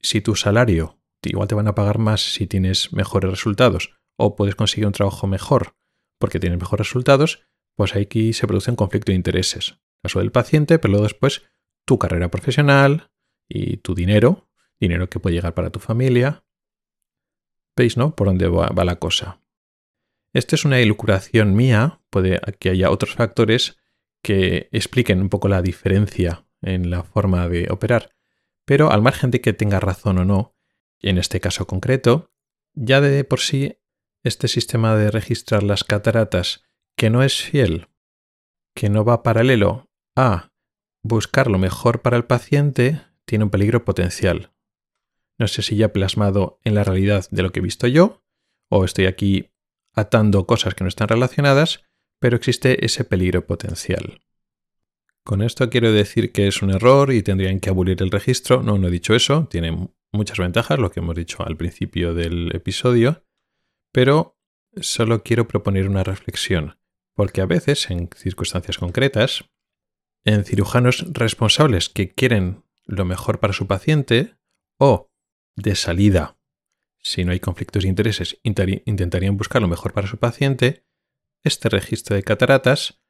si 0.00 0.20
tu 0.20 0.34
salario 0.34 0.98
igual 1.24 1.48
te 1.48 1.54
van 1.54 1.68
a 1.68 1.74
pagar 1.74 1.98
más 1.98 2.32
si 2.32 2.46
tienes 2.46 2.92
mejores 2.92 3.30
resultados 3.30 3.94
o 4.16 4.36
puedes 4.36 4.54
conseguir 4.54 4.86
un 4.86 4.92
trabajo 4.92 5.26
mejor 5.26 5.76
porque 6.18 6.40
tienes 6.40 6.58
mejores 6.58 6.88
resultados, 6.88 7.44
pues 7.76 7.94
aquí 7.94 8.32
se 8.32 8.46
produce 8.46 8.70
un 8.70 8.76
conflicto 8.76 9.12
de 9.12 9.16
intereses. 9.16 9.78
Caso 10.02 10.18
del 10.18 10.32
paciente, 10.32 10.78
pero 10.78 10.92
luego 10.92 11.04
después 11.04 11.42
tu 11.86 11.98
carrera 11.98 12.30
profesional 12.30 13.10
y 13.48 13.78
tu 13.78 13.94
dinero, 13.94 14.47
dinero 14.80 15.08
que 15.08 15.20
puede 15.20 15.36
llegar 15.36 15.54
para 15.54 15.70
tu 15.70 15.78
familia. 15.78 16.44
¿Veis, 17.76 17.96
no? 17.96 18.14
Por 18.14 18.26
dónde 18.26 18.48
va, 18.48 18.70
la 18.84 18.96
cosa. 18.96 19.40
Esta 20.32 20.56
es 20.56 20.64
una 20.64 20.80
ilucuración 20.80 21.54
mía, 21.54 22.00
puede 22.10 22.40
que 22.58 22.70
haya 22.70 22.90
otros 22.90 23.14
factores 23.14 23.78
que 24.22 24.68
expliquen 24.72 25.20
un 25.20 25.28
poco 25.28 25.48
la 25.48 25.62
diferencia 25.62 26.46
en 26.60 26.90
la 26.90 27.02
forma 27.02 27.48
de 27.48 27.68
operar. 27.70 28.10
Pero 28.64 28.90
al 28.90 29.00
margen 29.00 29.30
de 29.30 29.40
que 29.40 29.52
tenga 29.52 29.80
razón 29.80 30.18
o 30.18 30.24
no, 30.24 30.54
en 31.00 31.18
este 31.18 31.40
caso 31.40 31.66
concreto, 31.66 32.30
ya 32.74 33.00
de 33.00 33.24
por 33.24 33.40
sí 33.40 33.78
este 34.22 34.48
sistema 34.48 34.96
de 34.96 35.10
registrar 35.10 35.62
las 35.62 35.84
cataratas 35.84 36.64
que 36.96 37.10
no 37.10 37.22
es 37.22 37.40
fiel, 37.40 37.88
que 38.74 38.90
no 38.90 39.04
va 39.04 39.22
paralelo 39.22 39.88
a 40.16 40.52
buscar 41.02 41.48
lo 41.48 41.58
mejor 41.58 42.02
para 42.02 42.16
el 42.16 42.24
paciente, 42.24 43.00
tiene 43.24 43.44
un 43.44 43.50
peligro 43.50 43.84
potencial. 43.84 44.52
No 45.38 45.48
sé 45.48 45.62
si 45.62 45.76
ya 45.76 45.92
plasmado 45.92 46.60
en 46.64 46.74
la 46.74 46.84
realidad 46.84 47.26
de 47.30 47.42
lo 47.42 47.52
que 47.52 47.60
he 47.60 47.62
visto 47.62 47.86
yo, 47.86 48.22
o 48.68 48.84
estoy 48.84 49.06
aquí 49.06 49.50
atando 49.94 50.46
cosas 50.46 50.74
que 50.74 50.84
no 50.84 50.88
están 50.88 51.08
relacionadas, 51.08 51.84
pero 52.20 52.36
existe 52.36 52.84
ese 52.84 53.04
peligro 53.04 53.46
potencial. 53.46 54.20
Con 55.24 55.42
esto 55.42 55.68
quiero 55.70 55.92
decir 55.92 56.32
que 56.32 56.48
es 56.48 56.62
un 56.62 56.70
error 56.70 57.12
y 57.12 57.22
tendrían 57.22 57.60
que 57.60 57.70
abolir 57.70 58.02
el 58.02 58.10
registro. 58.10 58.62
No, 58.62 58.78
no 58.78 58.88
he 58.88 58.90
dicho 58.90 59.14
eso, 59.14 59.46
tiene 59.50 59.90
muchas 60.12 60.38
ventajas, 60.38 60.78
lo 60.78 60.90
que 60.90 61.00
hemos 61.00 61.14
dicho 61.14 61.44
al 61.46 61.56
principio 61.56 62.14
del 62.14 62.54
episodio, 62.54 63.24
pero 63.92 64.38
solo 64.80 65.22
quiero 65.22 65.46
proponer 65.46 65.88
una 65.88 66.04
reflexión, 66.04 66.78
porque 67.14 67.40
a 67.40 67.46
veces, 67.46 67.90
en 67.90 68.08
circunstancias 68.14 68.78
concretas, 68.78 69.44
en 70.24 70.44
cirujanos 70.44 71.04
responsables 71.12 71.88
que 71.88 72.10
quieren 72.10 72.64
lo 72.84 73.04
mejor 73.04 73.38
para 73.38 73.52
su 73.52 73.66
paciente, 73.66 74.36
o 74.78 75.07
de 75.62 75.74
salida, 75.74 76.38
si 77.00 77.24
no 77.24 77.32
hay 77.32 77.40
conflictos 77.40 77.84
de 77.84 77.88
intereses, 77.88 78.38
intentarían 78.42 79.36
buscar 79.36 79.62
lo 79.62 79.68
mejor 79.68 79.92
para 79.92 80.08
su 80.08 80.18
paciente, 80.18 80.84
este 81.44 81.68
registro 81.68 82.16
de 82.16 82.22
cataratas 82.22 83.00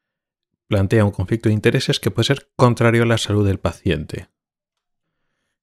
plantea 0.67 1.03
un 1.03 1.11
conflicto 1.11 1.49
de 1.49 1.55
intereses 1.55 1.99
que 1.99 2.11
puede 2.11 2.27
ser 2.27 2.51
contrario 2.55 3.03
a 3.03 3.07
la 3.07 3.17
salud 3.17 3.45
del 3.45 3.59
paciente. 3.59 4.29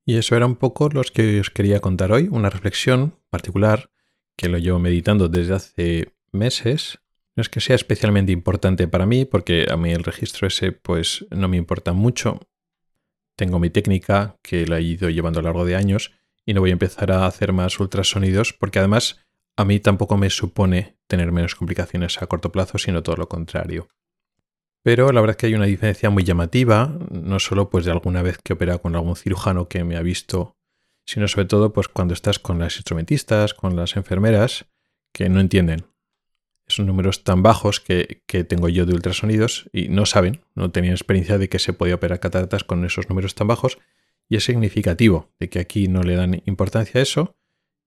Y 0.05 0.17
eso 0.17 0.37
era 0.37 0.47
un 0.47 0.57
poco 0.57 0.89
lo 0.89 1.03
que 1.03 1.41
os 1.41 1.51
quería 1.51 1.81
contar 1.81 2.13
hoy, 2.13 2.29
una 2.31 2.51
reflexión 2.51 3.19
particular 3.31 3.91
que 4.37 4.49
lo 4.49 4.59
llevo 4.59 4.79
meditando 4.79 5.29
desde 5.29 5.55
hace 5.55 6.13
meses. 6.33 6.99
No 7.37 7.41
es 7.41 7.49
que 7.49 7.61
sea 7.61 7.77
especialmente 7.77 8.33
importante 8.33 8.89
para 8.89 9.07
mí, 9.07 9.25
porque 9.25 9.67
a 9.71 9.77
mí 9.77 9.93
el 9.93 10.05
registro 10.05 10.47
ese 10.47 10.73
pues 10.73 11.25
no 11.31 11.49
me 11.49 11.57
importa 11.57 11.93
mucho. 11.93 12.41
Tengo 13.37 13.59
mi 13.59 13.71
técnica 13.71 14.39
que 14.43 14.67
la 14.67 14.79
he 14.79 14.83
ido 14.83 15.09
llevando 15.11 15.41
a 15.41 15.43
lo 15.43 15.49
largo 15.49 15.65
de 15.65 15.77
años 15.77 16.13
y 16.47 16.55
no 16.55 16.61
voy 16.61 16.71
a 16.71 16.75
empezar 16.75 17.11
a 17.13 17.27
hacer 17.27 17.53
más 17.53 17.79
ultrasonidos 17.79 18.53
porque 18.53 18.79
además 18.79 19.21
a 19.57 19.65
mí 19.65 19.81
tampoco 19.81 20.17
me 20.17 20.31
supone 20.31 20.97
tener 21.07 21.33
menos 21.33 21.55
complicaciones 21.55 22.23
a 22.23 22.27
corto 22.27 22.53
plazo, 22.53 22.79
sino 22.79 23.03
todo 23.03 23.17
lo 23.17 23.29
contrario. 23.29 23.89
Pero 24.83 25.11
la 25.11 25.21
verdad 25.21 25.33
es 25.33 25.37
que 25.39 25.47
hay 25.47 25.55
una 25.55 25.65
diferencia 25.65 26.11
muy 26.11 26.23
llamativa, 26.23 26.97
no 27.11 27.41
solo 27.41 27.69
pues 27.69 27.85
de 27.85 27.91
alguna 27.91 28.23
vez 28.23 28.39
que 28.39 28.53
opera 28.53 28.79
con 28.79 28.95
algún 28.95 29.17
cirujano 29.17 29.69
que 29.69 29.83
me 29.83 29.97
ha 29.97 30.03
visto, 30.03 30.57
sino 31.05 31.27
sobre 31.27 31.47
todo 31.47 31.73
pues 31.73 31.89
cuando 31.89 32.15
estás 32.15 32.39
con 32.39 32.61
las 32.61 32.77
instrumentistas, 32.77 33.53
con 33.53 33.75
las 33.75 33.97
enfermeras, 33.97 34.67
que 35.13 35.29
no 35.29 35.41
entienden 35.41 35.87
esos 36.69 36.85
números 36.85 37.25
tan 37.25 37.43
bajos 37.43 37.81
que, 37.81 38.23
que, 38.27 38.45
tengo 38.45 38.69
yo 38.69 38.87
de 38.87 38.95
ultrasonidos 38.95 39.69
y 39.73 39.89
no 39.89 40.05
saben, 40.05 40.45
no 40.55 40.71
tenían 40.71 40.95
experiencia 40.95 41.39
de 41.39 41.49
que 41.49 41.61
se 41.61 41.73
podía 41.73 41.95
operar 41.95 42.21
cataratas 42.21 42.65
con 42.65 42.85
esos 42.85 43.09
números 43.09 43.35
tan 43.35 43.47
bajos 43.47 43.79
y 44.29 44.37
es 44.37 44.45
significativo 44.45 45.33
de 45.39 45.49
que 45.49 45.59
aquí 45.59 45.89
no 45.89 46.03
le 46.03 46.17
dan 46.17 46.43
importancia 46.47 47.01
a 47.01 47.03
eso, 47.03 47.37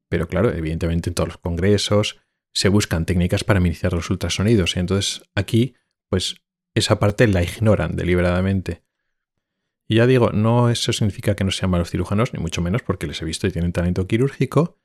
pero 0.10 0.28
claro, 0.28 0.52
evidentemente 0.54 1.10
en 1.10 1.14
todos 1.14 1.30
los 1.30 1.38
congresos 1.38 2.20
se 2.54 2.70
buscan 2.70 3.06
técnicas 3.06 3.44
para 3.44 3.60
iniciar 3.60 3.94
los 3.94 4.10
ultrasonidos 4.10 4.76
y 4.76 4.80
entonces 4.80 5.24
aquí 5.36 5.76
pues 6.10 6.42
esa 6.74 7.00
parte 7.00 7.28
la 7.28 7.44
ignoran 7.44 7.96
deliberadamente. 7.96 8.84
Y 9.88 9.96
ya 9.96 10.08
digo, 10.08 10.32
no 10.32 10.70
eso 10.70 10.94
significa 10.94 11.36
que 11.36 11.44
no 11.44 11.52
sean 11.52 11.72
malos 11.72 11.90
cirujanos, 11.90 12.34
ni 12.34 12.40
mucho 12.40 12.62
menos 12.62 12.84
porque 12.84 13.08
les 13.08 13.22
he 13.22 13.26
visto 13.26 13.48
y 13.48 13.52
tienen 13.52 13.74
talento 13.74 14.08
quirúrgico. 14.08 14.78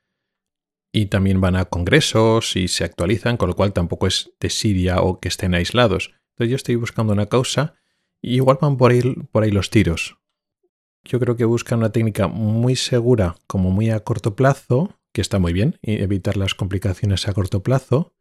Y 0.93 1.07
también 1.07 1.41
van 1.41 1.57
a 1.57 1.67
congresos 1.67 2.57
y 2.57 2.69
se 2.69 2.85
actualizan, 2.85 3.37
con 3.37 3.49
lo 3.49 3.57
cual 3.57 3.73
tampoco 3.73 4.07
es 4.07 4.33
desidia 4.41 5.03
o 5.03 5.21
que 5.21 5.29
estén 5.29 5.55
aislados. 5.55 6.15
Entonces 6.31 6.51
yo 6.51 6.57
estoy 6.57 6.77
buscando 6.77 7.13
una 7.13 7.27
causa 7.27 7.75
y 8.23 8.37
igual 8.37 8.59
van 8.61 8.79
por 8.79 8.93
ahí, 8.93 9.03
por 9.31 9.43
ahí 9.43 9.51
los 9.51 9.71
tiros. 9.71 10.17
Yo 11.05 11.21
creo 11.21 11.37
que 11.37 11.45
buscan 11.45 11.79
una 11.79 11.93
técnica 11.93 12.29
muy 12.29 12.77
segura, 12.77 13.37
como 13.47 13.71
muy 13.71 13.91
a 13.91 14.01
corto 14.01 14.35
plazo, 14.35 14.99
que 15.13 15.21
está 15.21 15.39
muy 15.39 15.53
bien, 15.53 15.79
y 15.83 16.03
evitar 16.03 16.37
las 16.37 16.55
complicaciones 16.55 17.29
a 17.29 17.35
corto 17.35 17.63
plazo, 17.63 18.15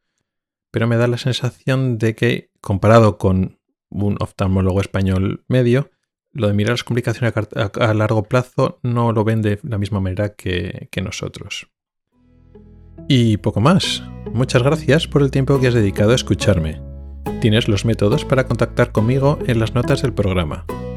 pero 0.71 0.87
me 0.87 0.97
da 0.97 1.07
la 1.07 1.17
sensación 1.17 1.97
de 1.97 2.15
que, 2.15 2.51
comparado 2.61 3.17
con 3.17 3.59
un 3.89 4.17
oftalmólogo 4.19 4.81
español 4.81 5.43
medio, 5.47 5.91
lo 6.31 6.47
de 6.47 6.53
mirar 6.53 6.71
las 6.71 6.83
complicaciones 6.83 7.33
a, 7.55 7.93
largo 7.93 8.23
plazo 8.23 8.79
no 8.81 9.11
lo 9.11 9.23
ven 9.23 9.41
de 9.43 9.59
la 9.61 9.77
misma 9.77 9.99
manera 9.99 10.33
que 10.33 10.89
nosotros. 11.03 11.67
Y 13.07 13.37
poco 13.37 13.61
más. 13.61 14.03
Muchas 14.33 14.63
gracias 14.63 15.07
por 15.07 15.21
el 15.21 15.31
tiempo 15.31 15.59
que 15.59 15.67
has 15.67 15.73
dedicado 15.73 16.11
a 16.11 16.15
escucharme. 16.15 16.81
Tienes 17.41 17.67
los 17.67 17.85
métodos 17.85 18.25
para 18.25 18.45
contactar 18.45 18.91
conmigo 18.91 19.37
en 19.45 19.59
las 19.59 19.75
notas 19.75 20.01
del 20.01 20.13
programa. 20.13 20.65